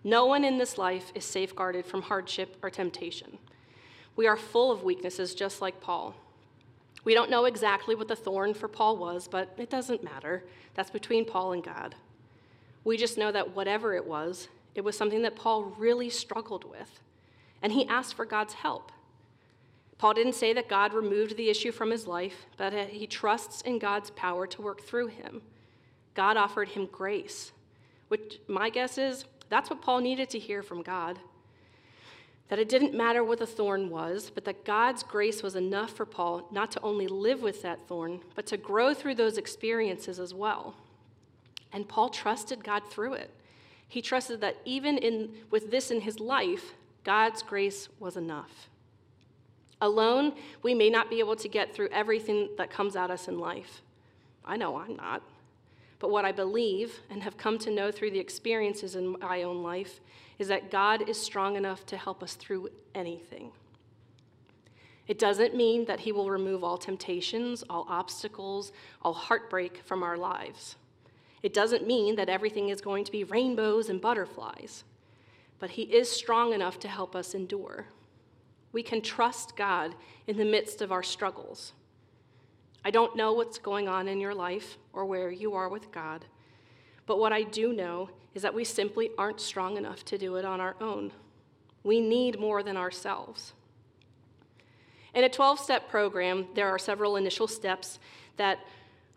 No 0.03 0.25
one 0.25 0.43
in 0.43 0.57
this 0.57 0.77
life 0.77 1.11
is 1.15 1.25
safeguarded 1.25 1.85
from 1.85 2.01
hardship 2.01 2.57
or 2.61 2.69
temptation. 2.69 3.37
We 4.15 4.27
are 4.27 4.37
full 4.37 4.71
of 4.71 4.83
weaknesses, 4.83 5.33
just 5.33 5.61
like 5.61 5.81
Paul. 5.81 6.15
We 7.03 7.13
don't 7.13 7.29
know 7.29 7.45
exactly 7.45 7.95
what 7.95 8.07
the 8.07 8.15
thorn 8.15 8.53
for 8.53 8.67
Paul 8.67 8.97
was, 8.97 9.27
but 9.27 9.53
it 9.57 9.69
doesn't 9.69 10.03
matter. 10.03 10.45
That's 10.75 10.89
between 10.89 11.25
Paul 11.25 11.53
and 11.53 11.63
God. 11.63 11.95
We 12.83 12.97
just 12.97 13.17
know 13.17 13.31
that 13.31 13.55
whatever 13.55 13.93
it 13.93 14.05
was, 14.05 14.47
it 14.75 14.81
was 14.81 14.97
something 14.97 15.21
that 15.23 15.35
Paul 15.35 15.63
really 15.77 16.09
struggled 16.09 16.63
with, 16.63 16.99
and 17.63 17.71
he 17.71 17.87
asked 17.87 18.13
for 18.13 18.25
God's 18.25 18.53
help. 18.53 18.91
Paul 19.97 20.13
didn't 20.13 20.33
say 20.33 20.51
that 20.53 20.67
God 20.67 20.93
removed 20.93 21.37
the 21.37 21.49
issue 21.49 21.71
from 21.71 21.89
his 21.89 22.05
life, 22.05 22.45
but 22.57 22.73
he 22.73 23.07
trusts 23.07 23.61
in 23.61 23.79
God's 23.79 24.11
power 24.11 24.45
to 24.47 24.61
work 24.61 24.81
through 24.81 25.07
him. 25.07 25.41
God 26.13 26.35
offered 26.35 26.67
him 26.69 26.87
grace, 26.91 27.53
which 28.09 28.39
my 28.47 28.69
guess 28.69 28.97
is 28.97 29.25
that's 29.49 29.69
what 29.69 29.81
Paul 29.81 30.01
needed 30.01 30.29
to 30.31 30.39
hear 30.39 30.61
from 30.61 30.81
God. 30.81 31.19
That 32.49 32.59
it 32.59 32.69
didn't 32.69 32.93
matter 32.93 33.23
what 33.23 33.39
the 33.39 33.47
thorn 33.47 33.89
was, 33.89 34.29
but 34.29 34.43
that 34.45 34.65
God's 34.65 35.03
grace 35.03 35.41
was 35.41 35.55
enough 35.55 35.91
for 35.91 36.05
Paul 36.05 36.47
not 36.51 36.69
to 36.71 36.81
only 36.81 37.07
live 37.07 37.41
with 37.41 37.61
that 37.61 37.87
thorn, 37.87 38.19
but 38.35 38.45
to 38.47 38.57
grow 38.57 38.93
through 38.93 39.15
those 39.15 39.37
experiences 39.37 40.19
as 40.19 40.33
well. 40.33 40.75
And 41.71 41.87
Paul 41.87 42.09
trusted 42.09 42.63
God 42.63 42.83
through 42.89 43.13
it. 43.13 43.31
He 43.87 44.01
trusted 44.01 44.41
that 44.41 44.57
even 44.65 44.97
in, 44.97 45.29
with 45.49 45.71
this 45.71 45.91
in 45.91 46.01
his 46.01 46.19
life, 46.19 46.73
God's 47.03 47.43
grace 47.43 47.89
was 47.99 48.17
enough. 48.17 48.69
Alone, 49.81 50.33
we 50.61 50.73
may 50.73 50.89
not 50.89 51.09
be 51.09 51.19
able 51.19 51.35
to 51.35 51.47
get 51.49 51.75
through 51.75 51.89
everything 51.89 52.49
that 52.57 52.69
comes 52.69 52.95
at 52.95 53.11
us 53.11 53.27
in 53.27 53.39
life. 53.39 53.81
I 54.45 54.55
know 54.57 54.77
I'm 54.77 54.95
not. 54.95 55.21
But 55.99 56.09
what 56.09 56.25
I 56.25 56.31
believe 56.31 56.99
and 57.09 57.23
have 57.23 57.37
come 57.37 57.57
to 57.59 57.71
know 57.71 57.91
through 57.91 58.11
the 58.11 58.19
experiences 58.19 58.95
in 58.95 59.15
my 59.19 59.43
own 59.43 59.63
life 59.63 60.01
is 60.39 60.47
that 60.49 60.71
God 60.71 61.07
is 61.07 61.17
strong 61.17 61.55
enough 61.55 61.85
to 61.87 61.97
help 61.97 62.21
us 62.21 62.33
through 62.33 62.69
anything. 62.93 63.51
It 65.07 65.19
doesn't 65.19 65.55
mean 65.55 65.85
that 65.85 66.01
He 66.01 66.11
will 66.11 66.29
remove 66.29 66.63
all 66.63 66.77
temptations, 66.77 67.63
all 67.69 67.85
obstacles, 67.89 68.71
all 69.01 69.13
heartbreak 69.13 69.81
from 69.85 70.03
our 70.03 70.17
lives. 70.17 70.75
It 71.41 71.53
doesn't 71.53 71.85
mean 71.85 72.15
that 72.15 72.29
everything 72.29 72.69
is 72.69 72.79
going 72.79 73.03
to 73.03 73.11
be 73.11 73.25
rainbows 73.25 73.89
and 73.89 73.99
butterflies, 73.99 74.85
but 75.63 75.69
He 75.69 75.83
is 75.83 76.11
strong 76.11 76.51
enough 76.51 76.77
to 76.79 76.89
help 76.89 77.15
us 77.15 77.33
endure. 77.33 77.85
We 78.73 78.83
can 78.83 78.99
trust 78.99 79.55
God 79.55 79.95
in 80.27 80.35
the 80.35 80.43
midst 80.43 80.81
of 80.81 80.91
our 80.91 81.01
struggles. 81.01 81.71
I 82.83 82.91
don't 82.91 83.15
know 83.15 83.31
what's 83.31 83.59
going 83.59 83.87
on 83.87 84.09
in 84.09 84.19
your 84.19 84.35
life 84.35 84.77
or 84.91 85.05
where 85.05 85.31
you 85.31 85.53
are 85.53 85.69
with 85.69 85.89
God, 85.89 86.25
but 87.05 87.17
what 87.17 87.31
I 87.31 87.43
do 87.43 87.71
know 87.71 88.09
is 88.33 88.41
that 88.41 88.53
we 88.53 88.65
simply 88.65 89.11
aren't 89.17 89.39
strong 89.39 89.77
enough 89.77 90.03
to 90.03 90.17
do 90.17 90.35
it 90.35 90.43
on 90.43 90.59
our 90.59 90.75
own. 90.81 91.13
We 91.81 92.01
need 92.01 92.41
more 92.41 92.61
than 92.61 92.75
ourselves. 92.75 93.53
In 95.15 95.23
a 95.23 95.29
12 95.29 95.59
step 95.59 95.87
program, 95.87 96.47
there 96.55 96.67
are 96.67 96.77
several 96.77 97.15
initial 97.15 97.47
steps 97.47 97.99
that 98.35 98.59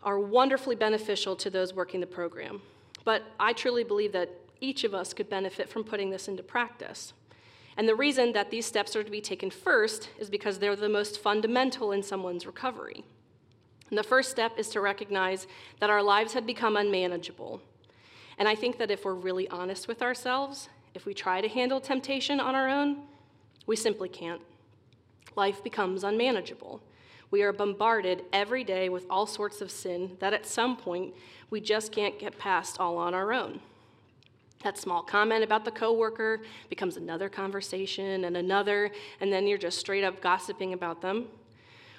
are 0.01 0.17
wonderfully 0.17 0.77
beneficial 0.77 1.35
to 1.35 1.49
those 1.49 1.73
working 1.73 1.99
the 1.99 2.07
program. 2.07 2.61
But 3.03 3.23
I 3.37 3.51
truly 3.51 3.83
believe 3.83 4.13
that 4.13 4.29
each 4.59 4.83
of 4.83 4.93
us 4.93 5.13
could 5.13 5.29
benefit 5.29 5.69
from 5.69 5.83
putting 5.83 6.09
this 6.09 6.27
into 6.27 6.43
practice. 6.43 7.13
And 7.77 7.87
the 7.87 7.95
reason 7.95 8.33
that 8.33 8.49
these 8.49 8.65
steps 8.65 8.95
are 8.95 9.03
to 9.03 9.11
be 9.11 9.21
taken 9.21 9.51
first 9.51 10.09
is 10.17 10.29
because 10.29 10.57
they're 10.57 10.75
the 10.75 10.89
most 10.89 11.19
fundamental 11.19 11.91
in 11.91 12.01
someone's 12.01 12.45
recovery. 12.45 13.03
And 13.89 13.97
the 13.97 14.03
first 14.03 14.31
step 14.31 14.57
is 14.57 14.69
to 14.69 14.81
recognize 14.81 15.47
that 15.79 15.89
our 15.89 16.01
lives 16.01 16.33
had 16.33 16.45
become 16.45 16.75
unmanageable. 16.75 17.61
And 18.37 18.47
I 18.47 18.55
think 18.55 18.77
that 18.79 18.91
if 18.91 19.05
we're 19.05 19.13
really 19.13 19.47
honest 19.49 19.87
with 19.87 20.01
ourselves, 20.01 20.69
if 20.93 21.05
we 21.05 21.13
try 21.13 21.41
to 21.41 21.47
handle 21.47 21.79
temptation 21.79 22.39
on 22.39 22.55
our 22.55 22.67
own, 22.67 23.03
we 23.67 23.75
simply 23.75 24.09
can't. 24.09 24.41
Life 25.35 25.63
becomes 25.63 26.03
unmanageable. 26.03 26.81
We 27.29 27.43
are 27.43 27.53
bombarded 27.53 28.23
every 28.33 28.63
day 28.63 28.89
with 28.89 29.05
all 29.09 29.27
sorts 29.27 29.61
of 29.61 29.69
sin 29.69 30.17
that 30.19 30.33
at 30.33 30.45
some 30.45 30.77
point 30.77 31.13
we 31.49 31.61
just 31.61 31.91
can't 31.91 32.17
get 32.17 32.39
past 32.39 32.79
all 32.79 32.97
on 32.97 33.13
our 33.13 33.33
own. 33.33 33.59
That 34.63 34.77
small 34.77 35.03
comment 35.03 35.43
about 35.43 35.65
the 35.65 35.71
coworker 35.71 36.41
becomes 36.69 36.97
another 36.97 37.29
conversation 37.29 38.25
and 38.25 38.35
another, 38.37 38.91
and 39.21 39.31
then 39.31 39.47
you're 39.47 39.57
just 39.57 39.77
straight 39.77 40.03
up 40.03 40.21
gossiping 40.21 40.73
about 40.73 41.01
them 41.01 41.27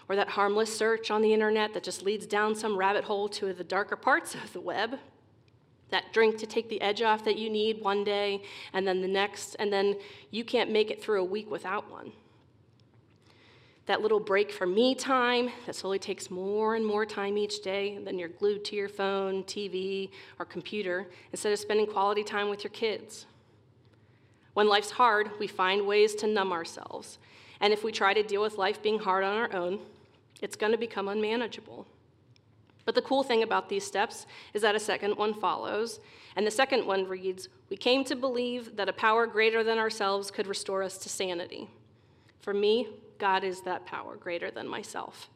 or 0.09 0.17
that 0.17 0.29
harmless 0.29 0.75
search 0.75 1.11
on 1.11 1.21
the 1.21 1.33
internet 1.33 1.75
that 1.75 1.83
just 1.83 2.03
leads 2.03 2.27
down 2.27 2.55
some 2.55 2.77
rabbit 2.77 3.05
hole 3.05 3.29
to 3.29 3.53
the 3.53 3.65
darker 3.65 3.97
parts 3.97 4.35
of 4.35 4.53
the 4.53 4.61
web. 4.61 4.99
That 5.91 6.13
drink 6.13 6.39
to 6.39 6.47
take 6.47 6.69
the 6.69 6.81
edge 6.81 7.03
off 7.03 7.25
that 7.25 7.39
you 7.39 7.49
need 7.49 7.81
one 7.81 8.05
day 8.05 8.43
and 8.73 8.87
then 8.87 9.01
the 9.01 9.09
next, 9.09 9.55
and 9.59 9.73
then 9.73 9.97
you 10.31 10.45
can't 10.45 10.71
make 10.71 10.91
it 10.91 11.03
through 11.03 11.21
a 11.21 11.25
week 11.25 11.51
without 11.51 11.91
one. 11.91 12.13
That 13.89 14.03
little 14.03 14.21
break 14.21 14.53
for 14.53 14.67
me 14.67 14.95
time 14.95 15.49
that 15.65 15.75
slowly 15.75 15.99
takes 15.99 16.31
more 16.31 16.75
and 16.75 16.85
more 16.85 17.07
time 17.07 17.39
each 17.39 17.63
day, 17.63 17.95
and 17.95 18.07
then 18.07 18.19
you're 18.19 18.29
glued 18.29 18.63
to 18.67 18.77
your 18.77 18.91
phone, 18.91 19.45
TV, 19.45 20.11
or 20.39 20.45
computer 20.45 21.09
instead 21.33 21.55
of 21.55 21.59
spending 21.59 21.87
quality 21.87 22.23
time 22.23 22.51
with 22.51 22.63
your 22.63 22.71
kids. 22.71 23.25
When 24.53 24.69
life's 24.69 24.91
hard, 24.91 25.31
we 25.39 25.47
find 25.47 25.87
ways 25.87 26.15
to 26.17 26.27
numb 26.27 26.53
ourselves. 26.53 27.19
And 27.61 27.73
if 27.73 27.83
we 27.83 27.91
try 27.91 28.13
to 28.13 28.23
deal 28.23 28.43
with 28.43 28.59
life 28.59 28.83
being 28.83 28.99
hard 28.99 29.25
on 29.25 29.39
our 29.39 29.55
own, 29.55 29.81
it's 30.43 30.55
going 30.55 30.73
to 30.73 30.79
become 30.79 31.09
unmanageable. 31.09 31.87
But 32.85 32.95
the 32.95 33.01
cool 33.01 33.23
thing 33.23 33.43
about 33.43 33.71
these 33.71 33.87
steps 33.87 34.27
is 34.53 34.61
that 34.61 34.75
a 34.75 34.81
second 34.81 35.17
one 35.17 35.33
follows, 35.33 35.99
and 36.37 36.47
the 36.47 36.51
second 36.51 36.87
one 36.87 37.09
reads 37.09 37.49
We 37.71 37.79
came 37.79 38.05
to 38.05 38.17
believe 38.17 38.77
that 38.77 38.91
a 38.91 38.93
power 38.93 39.27
greater 39.27 39.65
than 39.65 39.79
ourselves 39.79 40.31
could 40.31 40.47
restore 40.47 40.83
us 40.83 40.99
to 40.99 41.09
sanity. 41.09 41.71
For 42.41 42.53
me, 42.53 42.89
God 43.19 43.45
is 43.45 43.63
that 43.63 43.87
power 43.87 44.17
greater 44.17 44.51
than 44.51 44.69
myself. 44.69 45.29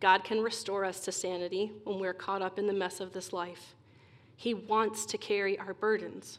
God 0.00 0.24
can 0.24 0.42
restore 0.42 0.84
us 0.84 1.00
to 1.00 1.12
sanity 1.12 1.72
when 1.84 1.98
we're 1.98 2.14
caught 2.14 2.42
up 2.42 2.58
in 2.58 2.66
the 2.66 2.72
mess 2.72 3.00
of 3.00 3.12
this 3.12 3.32
life. 3.32 3.74
He 4.36 4.52
wants 4.52 5.06
to 5.06 5.18
carry 5.18 5.58
our 5.58 5.74
burdens. 5.74 6.38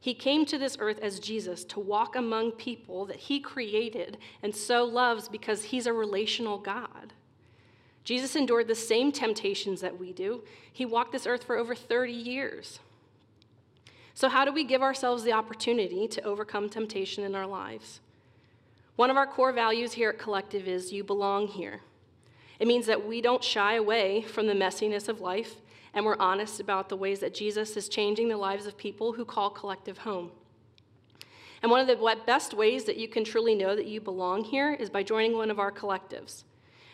He 0.00 0.14
came 0.14 0.44
to 0.46 0.58
this 0.58 0.76
earth 0.80 0.98
as 1.00 1.18
Jesus 1.18 1.64
to 1.64 1.80
walk 1.80 2.16
among 2.16 2.52
people 2.52 3.06
that 3.06 3.16
he 3.16 3.40
created 3.40 4.18
and 4.42 4.54
so 4.54 4.84
loves 4.84 5.28
because 5.28 5.64
he's 5.64 5.86
a 5.86 5.92
relational 5.92 6.58
God. 6.58 7.12
Jesus 8.04 8.36
endured 8.36 8.68
the 8.68 8.74
same 8.74 9.12
temptations 9.12 9.80
that 9.80 9.98
we 9.98 10.12
do. 10.12 10.42
He 10.70 10.84
walked 10.84 11.12
this 11.12 11.26
earth 11.26 11.44
for 11.44 11.56
over 11.56 11.74
30 11.74 12.12
years. 12.12 12.80
So, 14.12 14.28
how 14.28 14.44
do 14.44 14.52
we 14.52 14.62
give 14.62 14.82
ourselves 14.82 15.24
the 15.24 15.32
opportunity 15.32 16.06
to 16.08 16.22
overcome 16.22 16.68
temptation 16.68 17.24
in 17.24 17.34
our 17.34 17.46
lives? 17.46 18.00
One 18.96 19.10
of 19.10 19.16
our 19.16 19.26
core 19.26 19.52
values 19.52 19.94
here 19.94 20.10
at 20.10 20.20
Collective 20.20 20.68
is 20.68 20.92
you 20.92 21.02
belong 21.02 21.48
here. 21.48 21.80
It 22.60 22.68
means 22.68 22.86
that 22.86 23.04
we 23.04 23.20
don't 23.20 23.42
shy 23.42 23.74
away 23.74 24.22
from 24.22 24.46
the 24.46 24.54
messiness 24.54 25.08
of 25.08 25.20
life 25.20 25.56
and 25.92 26.04
we're 26.04 26.18
honest 26.18 26.60
about 26.60 26.88
the 26.88 26.96
ways 26.96 27.18
that 27.18 27.34
Jesus 27.34 27.76
is 27.76 27.88
changing 27.88 28.28
the 28.28 28.36
lives 28.36 28.66
of 28.66 28.76
people 28.76 29.12
who 29.12 29.24
call 29.24 29.50
Collective 29.50 29.98
home. 29.98 30.30
And 31.60 31.72
one 31.72 31.80
of 31.80 31.86
the 31.88 32.16
best 32.24 32.54
ways 32.54 32.84
that 32.84 32.96
you 32.96 33.08
can 33.08 33.24
truly 33.24 33.56
know 33.56 33.74
that 33.74 33.86
you 33.86 34.00
belong 34.00 34.44
here 34.44 34.74
is 34.74 34.90
by 34.90 35.02
joining 35.02 35.36
one 35.36 35.50
of 35.50 35.58
our 35.58 35.72
collectives. 35.72 36.44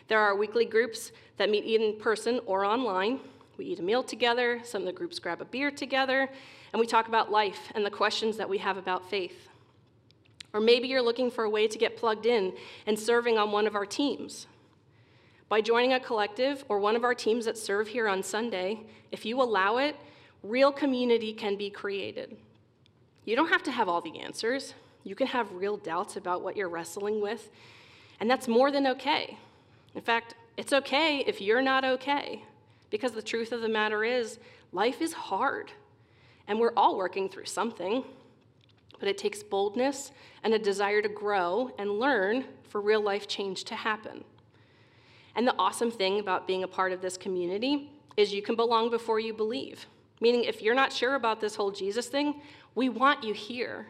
There 0.07 0.19
are 0.19 0.35
weekly 0.35 0.65
groups 0.65 1.11
that 1.37 1.51
meet 1.51 1.65
in 1.65 1.99
person 1.99 2.39
or 2.47 2.65
online. 2.65 3.19
We 3.57 3.65
eat 3.65 3.79
a 3.79 3.83
meal 3.83 4.01
together, 4.01 4.59
some 4.63 4.81
of 4.81 4.85
the 4.87 4.93
groups 4.93 5.19
grab 5.19 5.41
a 5.41 5.45
beer 5.45 5.69
together, 5.69 6.29
and 6.73 6.79
we 6.79 6.87
talk 6.87 7.07
about 7.07 7.31
life 7.31 7.71
and 7.75 7.85
the 7.85 7.91
questions 7.91 8.37
that 8.37 8.49
we 8.49 8.57
have 8.57 8.77
about 8.77 9.07
faith. 9.07 9.50
Or 10.53 10.59
maybe 10.59 10.87
you're 10.87 11.01
looking 11.01 11.31
for 11.31 11.43
a 11.43 11.49
way 11.49 11.67
to 11.67 11.77
get 11.77 11.97
plugged 11.97 12.25
in 12.25 12.53
and 12.85 12.99
serving 12.99 13.37
on 13.37 13.51
one 13.51 13.67
of 13.67 13.75
our 13.75 13.85
teams. 13.85 14.47
By 15.47 15.61
joining 15.61 15.93
a 15.93 15.99
collective 15.99 16.63
or 16.69 16.79
one 16.79 16.95
of 16.95 17.03
our 17.03 17.15
teams 17.15 17.45
that 17.45 17.57
serve 17.57 17.89
here 17.89 18.07
on 18.07 18.23
Sunday, 18.23 18.81
if 19.11 19.25
you 19.25 19.41
allow 19.41 19.77
it, 19.77 19.95
real 20.43 20.71
community 20.71 21.33
can 21.33 21.57
be 21.57 21.69
created. 21.69 22.37
You 23.25 23.35
don't 23.35 23.49
have 23.49 23.63
to 23.63 23.71
have 23.71 23.87
all 23.87 24.01
the 24.01 24.19
answers. 24.19 24.73
You 25.03 25.15
can 25.15 25.27
have 25.27 25.51
real 25.51 25.77
doubts 25.77 26.15
about 26.15 26.41
what 26.41 26.55
you're 26.55 26.69
wrestling 26.69 27.21
with, 27.21 27.49
and 28.19 28.29
that's 28.29 28.47
more 28.47 28.71
than 28.71 28.87
okay. 28.87 29.37
In 29.95 30.01
fact, 30.01 30.35
it's 30.57 30.73
okay 30.73 31.19
if 31.27 31.41
you're 31.41 31.61
not 31.61 31.83
okay, 31.83 32.43
because 32.89 33.11
the 33.11 33.21
truth 33.21 33.51
of 33.51 33.61
the 33.61 33.69
matter 33.69 34.03
is, 34.03 34.39
life 34.71 35.01
is 35.01 35.13
hard, 35.13 35.71
and 36.47 36.59
we're 36.59 36.73
all 36.77 36.97
working 36.97 37.29
through 37.29 37.45
something. 37.45 38.03
But 39.01 39.09
it 39.09 39.17
takes 39.17 39.41
boldness 39.41 40.11
and 40.43 40.53
a 40.53 40.59
desire 40.59 41.01
to 41.01 41.09
grow 41.09 41.73
and 41.79 41.99
learn 41.99 42.45
for 42.69 42.79
real 42.79 43.01
life 43.01 43.27
change 43.27 43.63
to 43.65 43.75
happen. 43.75 44.23
And 45.35 45.47
the 45.47 45.55
awesome 45.57 45.89
thing 45.89 46.19
about 46.19 46.45
being 46.45 46.63
a 46.63 46.67
part 46.67 46.91
of 46.91 47.01
this 47.01 47.17
community 47.17 47.89
is 48.15 48.31
you 48.31 48.43
can 48.43 48.55
belong 48.55 48.91
before 48.91 49.19
you 49.19 49.33
believe. 49.33 49.87
Meaning, 50.19 50.43
if 50.43 50.61
you're 50.61 50.75
not 50.75 50.93
sure 50.93 51.15
about 51.15 51.41
this 51.41 51.55
whole 51.55 51.71
Jesus 51.71 52.07
thing, 52.07 52.41
we 52.75 52.89
want 52.89 53.23
you 53.23 53.33
here. 53.33 53.87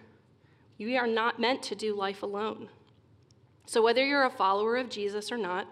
You 0.77 0.95
are 0.95 1.07
not 1.07 1.41
meant 1.41 1.61
to 1.63 1.75
do 1.75 1.93
life 1.93 2.23
alone. 2.23 2.69
So, 3.65 3.81
whether 3.81 4.05
you're 4.05 4.23
a 4.23 4.29
follower 4.29 4.77
of 4.77 4.89
Jesus 4.89 5.29
or 5.29 5.37
not, 5.37 5.67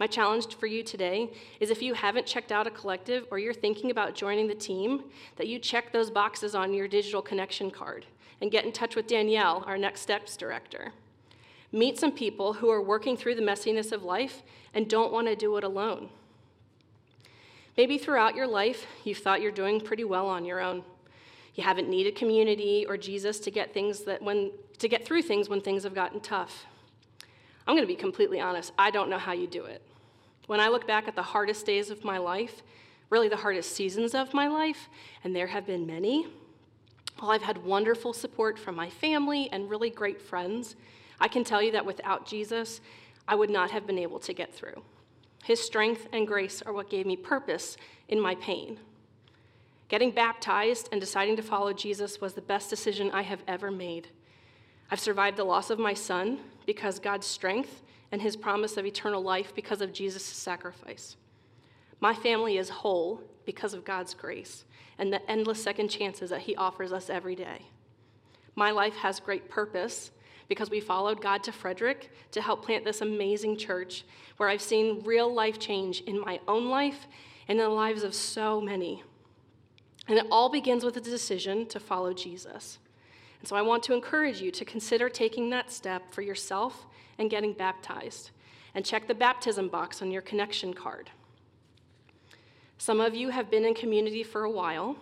my 0.00 0.08
challenge 0.08 0.56
for 0.56 0.66
you 0.66 0.82
today 0.82 1.30
is 1.60 1.70
if 1.70 1.80
you 1.80 1.94
haven't 1.94 2.26
checked 2.26 2.50
out 2.50 2.66
a 2.66 2.70
collective 2.70 3.26
or 3.30 3.38
you're 3.38 3.54
thinking 3.54 3.92
about 3.92 4.16
joining 4.16 4.48
the 4.48 4.54
team, 4.54 5.04
that 5.36 5.46
you 5.46 5.60
check 5.60 5.92
those 5.92 6.10
boxes 6.10 6.56
on 6.56 6.74
your 6.74 6.88
digital 6.88 7.22
connection 7.22 7.70
card 7.70 8.06
and 8.40 8.50
get 8.50 8.64
in 8.64 8.72
touch 8.72 8.96
with 8.96 9.06
Danielle, 9.06 9.64
our 9.66 9.78
Next 9.78 10.00
Steps 10.00 10.36
director. 10.36 10.92
Meet 11.72 11.98
some 11.98 12.12
people 12.12 12.54
who 12.54 12.70
are 12.70 12.82
working 12.82 13.16
through 13.16 13.36
the 13.36 13.42
messiness 13.42 13.92
of 13.92 14.02
life 14.02 14.42
and 14.74 14.88
don't 14.88 15.12
want 15.12 15.28
to 15.28 15.36
do 15.36 15.56
it 15.56 15.64
alone. 15.64 16.08
Maybe 17.76 17.98
throughout 17.98 18.34
your 18.34 18.46
life, 18.46 18.86
you've 19.04 19.18
thought 19.18 19.40
you're 19.40 19.52
doing 19.52 19.80
pretty 19.80 20.04
well 20.04 20.26
on 20.26 20.44
your 20.44 20.60
own. 20.60 20.82
You 21.54 21.64
haven't 21.64 21.88
needed 21.88 22.16
community 22.16 22.84
or 22.88 22.96
Jesus 22.96 23.38
to 23.40 23.50
get 23.50 23.72
things 23.72 24.00
that 24.04 24.22
when 24.22 24.52
to 24.78 24.88
get 24.88 25.04
through 25.04 25.22
things 25.22 25.48
when 25.48 25.60
things 25.60 25.84
have 25.84 25.94
gotten 25.94 26.20
tough. 26.20 26.66
I'm 27.66 27.74
going 27.74 27.86
to 27.86 27.94
be 27.94 27.96
completely 27.96 28.40
honest, 28.40 28.72
I 28.78 28.90
don't 28.90 29.10
know 29.10 29.18
how 29.18 29.32
you 29.32 29.46
do 29.46 29.64
it. 29.64 29.82
When 30.46 30.58
I 30.58 30.68
look 30.68 30.86
back 30.86 31.06
at 31.06 31.14
the 31.14 31.22
hardest 31.22 31.66
days 31.66 31.90
of 31.90 32.02
my 32.02 32.18
life, 32.18 32.62
really 33.10 33.28
the 33.28 33.36
hardest 33.36 33.76
seasons 33.76 34.14
of 34.14 34.34
my 34.34 34.48
life, 34.48 34.88
and 35.22 35.36
there 35.36 35.46
have 35.48 35.66
been 35.66 35.86
many, 35.86 36.26
while 37.20 37.32
I've 37.32 37.42
had 37.42 37.64
wonderful 37.64 38.14
support 38.14 38.58
from 38.58 38.74
my 38.74 38.88
family 38.88 39.50
and 39.52 39.68
really 39.68 39.90
great 39.90 40.22
friends, 40.22 40.74
I 41.20 41.28
can 41.28 41.44
tell 41.44 41.62
you 41.62 41.72
that 41.72 41.84
without 41.84 42.26
Jesus, 42.26 42.80
I 43.28 43.34
would 43.34 43.50
not 43.50 43.70
have 43.70 43.86
been 43.86 43.98
able 43.98 44.18
to 44.20 44.32
get 44.32 44.54
through. 44.54 44.82
His 45.44 45.60
strength 45.60 46.08
and 46.12 46.26
grace 46.26 46.62
are 46.62 46.72
what 46.72 46.88
gave 46.88 47.04
me 47.04 47.16
purpose 47.16 47.76
in 48.08 48.18
my 48.18 48.36
pain. 48.36 48.78
Getting 49.88 50.12
baptized 50.12 50.88
and 50.92 51.00
deciding 51.00 51.36
to 51.36 51.42
follow 51.42 51.74
Jesus 51.74 52.22
was 52.22 52.32
the 52.32 52.40
best 52.40 52.70
decision 52.70 53.10
I 53.10 53.22
have 53.22 53.42
ever 53.46 53.70
made. 53.70 54.08
I've 54.90 55.00
survived 55.00 55.36
the 55.36 55.44
loss 55.44 55.68
of 55.68 55.78
my 55.78 55.94
son 55.94 56.38
because 56.64 56.98
God's 56.98 57.26
strength 57.26 57.82
and 58.12 58.22
his 58.22 58.36
promise 58.36 58.76
of 58.78 58.86
eternal 58.86 59.22
life 59.22 59.54
because 59.54 59.82
of 59.82 59.92
Jesus' 59.92 60.24
sacrifice. 60.24 61.16
My 62.00 62.14
family 62.14 62.56
is 62.56 62.70
whole 62.70 63.20
because 63.44 63.74
of 63.74 63.84
God's 63.84 64.14
grace 64.14 64.64
and 65.00 65.10
the 65.10 65.30
endless 65.30 65.60
second 65.60 65.88
chances 65.88 66.28
that 66.28 66.42
he 66.42 66.54
offers 66.54 66.92
us 66.92 67.08
every 67.08 67.34
day. 67.34 67.62
My 68.54 68.70
life 68.70 68.94
has 68.96 69.18
great 69.18 69.48
purpose 69.48 70.10
because 70.46 70.68
we 70.68 70.78
followed 70.78 71.22
God 71.22 71.42
to 71.44 71.52
Frederick 71.52 72.12
to 72.32 72.42
help 72.42 72.64
plant 72.64 72.84
this 72.84 73.00
amazing 73.00 73.56
church 73.56 74.04
where 74.36 74.48
I've 74.48 74.60
seen 74.60 75.02
real 75.04 75.32
life 75.32 75.58
change 75.58 76.02
in 76.02 76.20
my 76.20 76.38
own 76.46 76.68
life 76.68 77.06
and 77.48 77.58
in 77.58 77.64
the 77.64 77.70
lives 77.70 78.02
of 78.02 78.14
so 78.14 78.60
many. 78.60 79.02
And 80.06 80.18
it 80.18 80.26
all 80.30 80.50
begins 80.50 80.84
with 80.84 80.98
a 80.98 81.00
decision 81.00 81.66
to 81.68 81.80
follow 81.80 82.12
Jesus. 82.12 82.78
And 83.38 83.48
so 83.48 83.56
I 83.56 83.62
want 83.62 83.82
to 83.84 83.94
encourage 83.94 84.42
you 84.42 84.50
to 84.50 84.64
consider 84.66 85.08
taking 85.08 85.48
that 85.50 85.70
step 85.70 86.12
for 86.12 86.20
yourself 86.20 86.84
and 87.18 87.30
getting 87.30 87.54
baptized. 87.54 88.32
And 88.74 88.84
check 88.84 89.08
the 89.08 89.14
baptism 89.14 89.68
box 89.68 90.02
on 90.02 90.10
your 90.10 90.22
connection 90.22 90.74
card. 90.74 91.10
Some 92.80 93.02
of 93.02 93.14
you 93.14 93.28
have 93.28 93.50
been 93.50 93.66
in 93.66 93.74
community 93.74 94.22
for 94.22 94.44
a 94.44 94.50
while. 94.50 94.96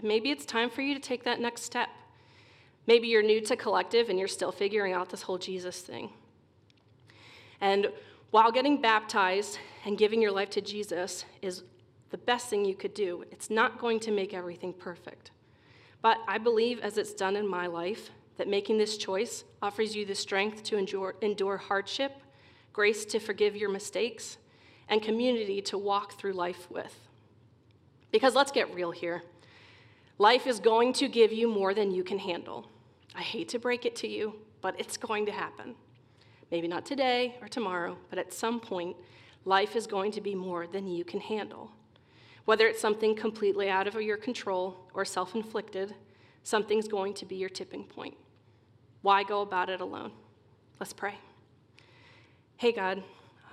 Maybe 0.00 0.30
it's 0.30 0.46
time 0.46 0.70
for 0.70 0.80
you 0.80 0.94
to 0.94 1.00
take 1.00 1.24
that 1.24 1.40
next 1.40 1.62
step. 1.62 1.88
Maybe 2.86 3.08
you're 3.08 3.20
new 3.20 3.40
to 3.40 3.56
collective 3.56 4.08
and 4.08 4.16
you're 4.16 4.28
still 4.28 4.52
figuring 4.52 4.92
out 4.92 5.08
this 5.08 5.22
whole 5.22 5.36
Jesus 5.36 5.80
thing. 5.80 6.10
And 7.60 7.88
while 8.30 8.52
getting 8.52 8.80
baptized 8.80 9.58
and 9.84 9.98
giving 9.98 10.22
your 10.22 10.30
life 10.30 10.50
to 10.50 10.60
Jesus 10.60 11.24
is 11.42 11.64
the 12.10 12.16
best 12.16 12.48
thing 12.48 12.64
you 12.64 12.76
could 12.76 12.94
do, 12.94 13.24
it's 13.32 13.50
not 13.50 13.80
going 13.80 13.98
to 14.00 14.12
make 14.12 14.32
everything 14.32 14.72
perfect. 14.72 15.32
But 16.02 16.18
I 16.28 16.38
believe, 16.38 16.78
as 16.78 16.96
it's 16.96 17.12
done 17.12 17.34
in 17.34 17.48
my 17.48 17.66
life, 17.66 18.10
that 18.36 18.46
making 18.46 18.78
this 18.78 18.96
choice 18.96 19.42
offers 19.60 19.96
you 19.96 20.06
the 20.06 20.14
strength 20.14 20.62
to 20.62 20.78
endure, 20.78 21.16
endure 21.20 21.56
hardship, 21.56 22.12
grace 22.72 23.04
to 23.06 23.18
forgive 23.18 23.56
your 23.56 23.72
mistakes, 23.72 24.38
and 24.88 25.02
community 25.02 25.60
to 25.62 25.76
walk 25.76 26.12
through 26.12 26.32
life 26.32 26.70
with. 26.70 27.05
Because 28.16 28.34
let's 28.34 28.50
get 28.50 28.74
real 28.74 28.92
here 28.92 29.22
life 30.16 30.46
is 30.46 30.58
going 30.58 30.94
to 30.94 31.06
give 31.06 31.34
you 31.34 31.46
more 31.46 31.74
than 31.74 31.90
you 31.90 32.02
can 32.02 32.18
handle. 32.18 32.66
I 33.14 33.20
hate 33.20 33.50
to 33.50 33.58
break 33.58 33.84
it 33.84 33.94
to 33.96 34.08
you, 34.08 34.36
but 34.62 34.74
it's 34.80 34.96
going 34.96 35.26
to 35.26 35.32
happen. 35.32 35.74
Maybe 36.50 36.66
not 36.66 36.86
today 36.86 37.36
or 37.42 37.48
tomorrow, 37.48 37.98
but 38.08 38.18
at 38.18 38.32
some 38.32 38.58
point, 38.58 38.96
life 39.44 39.76
is 39.76 39.86
going 39.86 40.12
to 40.12 40.22
be 40.22 40.34
more 40.34 40.66
than 40.66 40.88
you 40.88 41.04
can 41.04 41.20
handle. 41.20 41.70
Whether 42.46 42.66
it's 42.66 42.80
something 42.80 43.14
completely 43.14 43.68
out 43.68 43.86
of 43.86 44.00
your 44.00 44.16
control 44.16 44.78
or 44.94 45.04
self 45.04 45.34
inflicted, 45.34 45.94
something's 46.42 46.88
going 46.88 47.12
to 47.12 47.26
be 47.26 47.36
your 47.36 47.50
tipping 47.50 47.84
point. 47.84 48.14
Why 49.02 49.24
go 49.24 49.42
about 49.42 49.68
it 49.68 49.82
alone? 49.82 50.12
Let's 50.80 50.94
pray. 50.94 51.16
Hey, 52.56 52.72
God, 52.72 53.02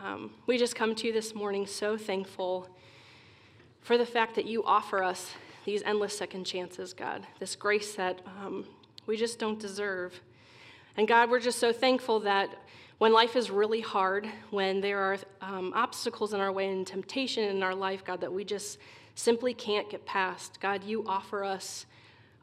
um, 0.02 0.32
we 0.46 0.58
just 0.58 0.74
come 0.74 0.96
to 0.96 1.08
you 1.08 1.12
this 1.12 1.36
morning 1.36 1.68
so 1.68 1.98
thankful 1.98 2.70
for 3.84 3.98
the 3.98 4.06
fact 4.06 4.36
that 4.36 4.46
you 4.46 4.64
offer 4.64 5.04
us 5.04 5.32
these 5.66 5.84
endless 5.84 6.18
second 6.18 6.46
chances, 6.46 6.94
God, 6.94 7.28
this 7.40 7.56
grace 7.56 7.96
that 7.96 8.22
um, 8.26 8.66
we 9.06 9.18
just 9.18 9.40
don't 9.40 9.60
deserve. 9.60 10.20
And 10.98 11.08
God, 11.08 11.30
we're 11.30 11.40
just 11.40 11.60
so 11.60 11.74
thankful 11.74 12.22
that 12.22 12.50
when 12.98 13.12
life 13.12 13.36
is 13.36 13.52
really 13.52 13.82
hard, 13.82 14.28
when 14.52 14.80
there 14.80 15.00
are 15.00 15.18
um, 15.42 15.74
obstacles 15.76 16.34
in 16.34 16.40
our 16.40 16.52
way 16.52 16.70
and 16.70 16.88
temptation 16.88 17.44
in 17.44 17.62
our 17.62 17.76
life, 17.76 18.06
God, 18.06 18.22
that 18.22 18.32
we 18.32 18.46
just 18.46 18.78
simply 19.16 19.54
can't 19.54 19.90
get 19.90 20.06
past, 20.06 20.60
God, 20.62 20.84
you 20.84 21.04
offer 21.06 21.44
us 21.44 21.86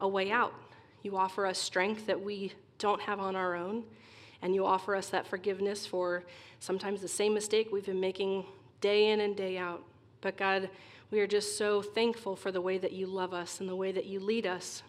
a 0.01 0.09
way 0.09 0.31
out. 0.31 0.55
You 1.03 1.17
offer 1.17 1.47
us 1.47 1.59
strength 1.59 2.07
that 2.07 2.21
we 2.21 2.53
don't 2.79 3.01
have 3.01 3.21
on 3.21 3.35
our 3.35 3.55
own. 3.55 3.85
And 4.43 4.55
you 4.55 4.67
offer 4.67 4.95
us 4.97 5.09
that 5.09 5.27
forgiveness 5.27 5.87
for 5.87 6.25
sometimes 6.59 7.01
the 7.01 7.09
same 7.09 7.33
mistake 7.33 7.69
we've 7.73 7.87
been 7.87 8.01
making 8.01 8.45
day 8.81 9.11
in 9.11 9.21
and 9.21 9.37
day 9.37 9.57
out. 9.57 9.83
But 10.21 10.37
God, 10.37 10.69
we 11.11 11.21
are 11.21 11.27
just 11.27 11.59
so 11.59 11.83
thankful 11.83 12.37
for 12.37 12.53
the 12.53 12.61
way 12.61 12.79
that 12.79 12.93
you 12.93 13.07
love 13.07 13.35
us 13.35 13.61
and 13.61 13.69
the 13.69 13.77
way 13.77 13.93
that 13.93 14.07
you 14.07 14.21
lead 14.21 14.47
us. 14.47 14.83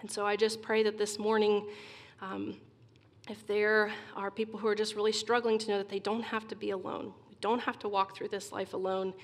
And 0.00 0.10
so 0.10 0.26
I 0.26 0.36
just 0.36 0.62
pray 0.62 0.82
that 0.82 0.98
this 0.98 1.18
morning, 1.18 1.66
um, 2.20 2.56
if 3.28 3.46
there 3.46 3.92
are 4.16 4.30
people 4.30 4.58
who 4.58 4.66
are 4.68 4.74
just 4.74 4.94
really 4.94 5.12
struggling 5.12 5.58
to 5.58 5.68
know 5.70 5.78
that 5.78 5.88
they 5.88 5.98
don't 5.98 6.22
have 6.22 6.48
to 6.48 6.56
be 6.56 6.70
alone, 6.70 7.12
we 7.28 7.36
don't 7.40 7.60
have 7.60 7.78
to 7.80 7.88
walk 7.88 8.16
through 8.16 8.28
this 8.28 8.52
life 8.52 8.74
alone, 8.74 9.14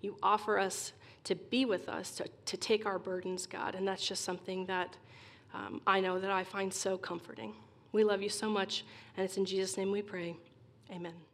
you 0.00 0.16
offer 0.22 0.58
us 0.58 0.92
to 1.24 1.34
be 1.34 1.64
with 1.64 1.88
us, 1.88 2.12
to, 2.12 2.26
to 2.46 2.56
take 2.56 2.86
our 2.86 2.98
burdens, 2.98 3.46
God. 3.46 3.74
And 3.74 3.86
that's 3.86 4.06
just 4.06 4.24
something 4.24 4.66
that 4.66 4.96
um, 5.52 5.80
I 5.86 6.00
know 6.00 6.18
that 6.18 6.30
I 6.30 6.44
find 6.44 6.72
so 6.72 6.96
comforting. 6.96 7.54
We 7.92 8.04
love 8.04 8.22
you 8.22 8.28
so 8.28 8.48
much, 8.48 8.84
and 9.16 9.24
it's 9.24 9.36
in 9.36 9.44
Jesus' 9.44 9.76
name 9.76 9.90
we 9.90 10.00
pray. 10.00 10.36
Amen. 10.90 11.29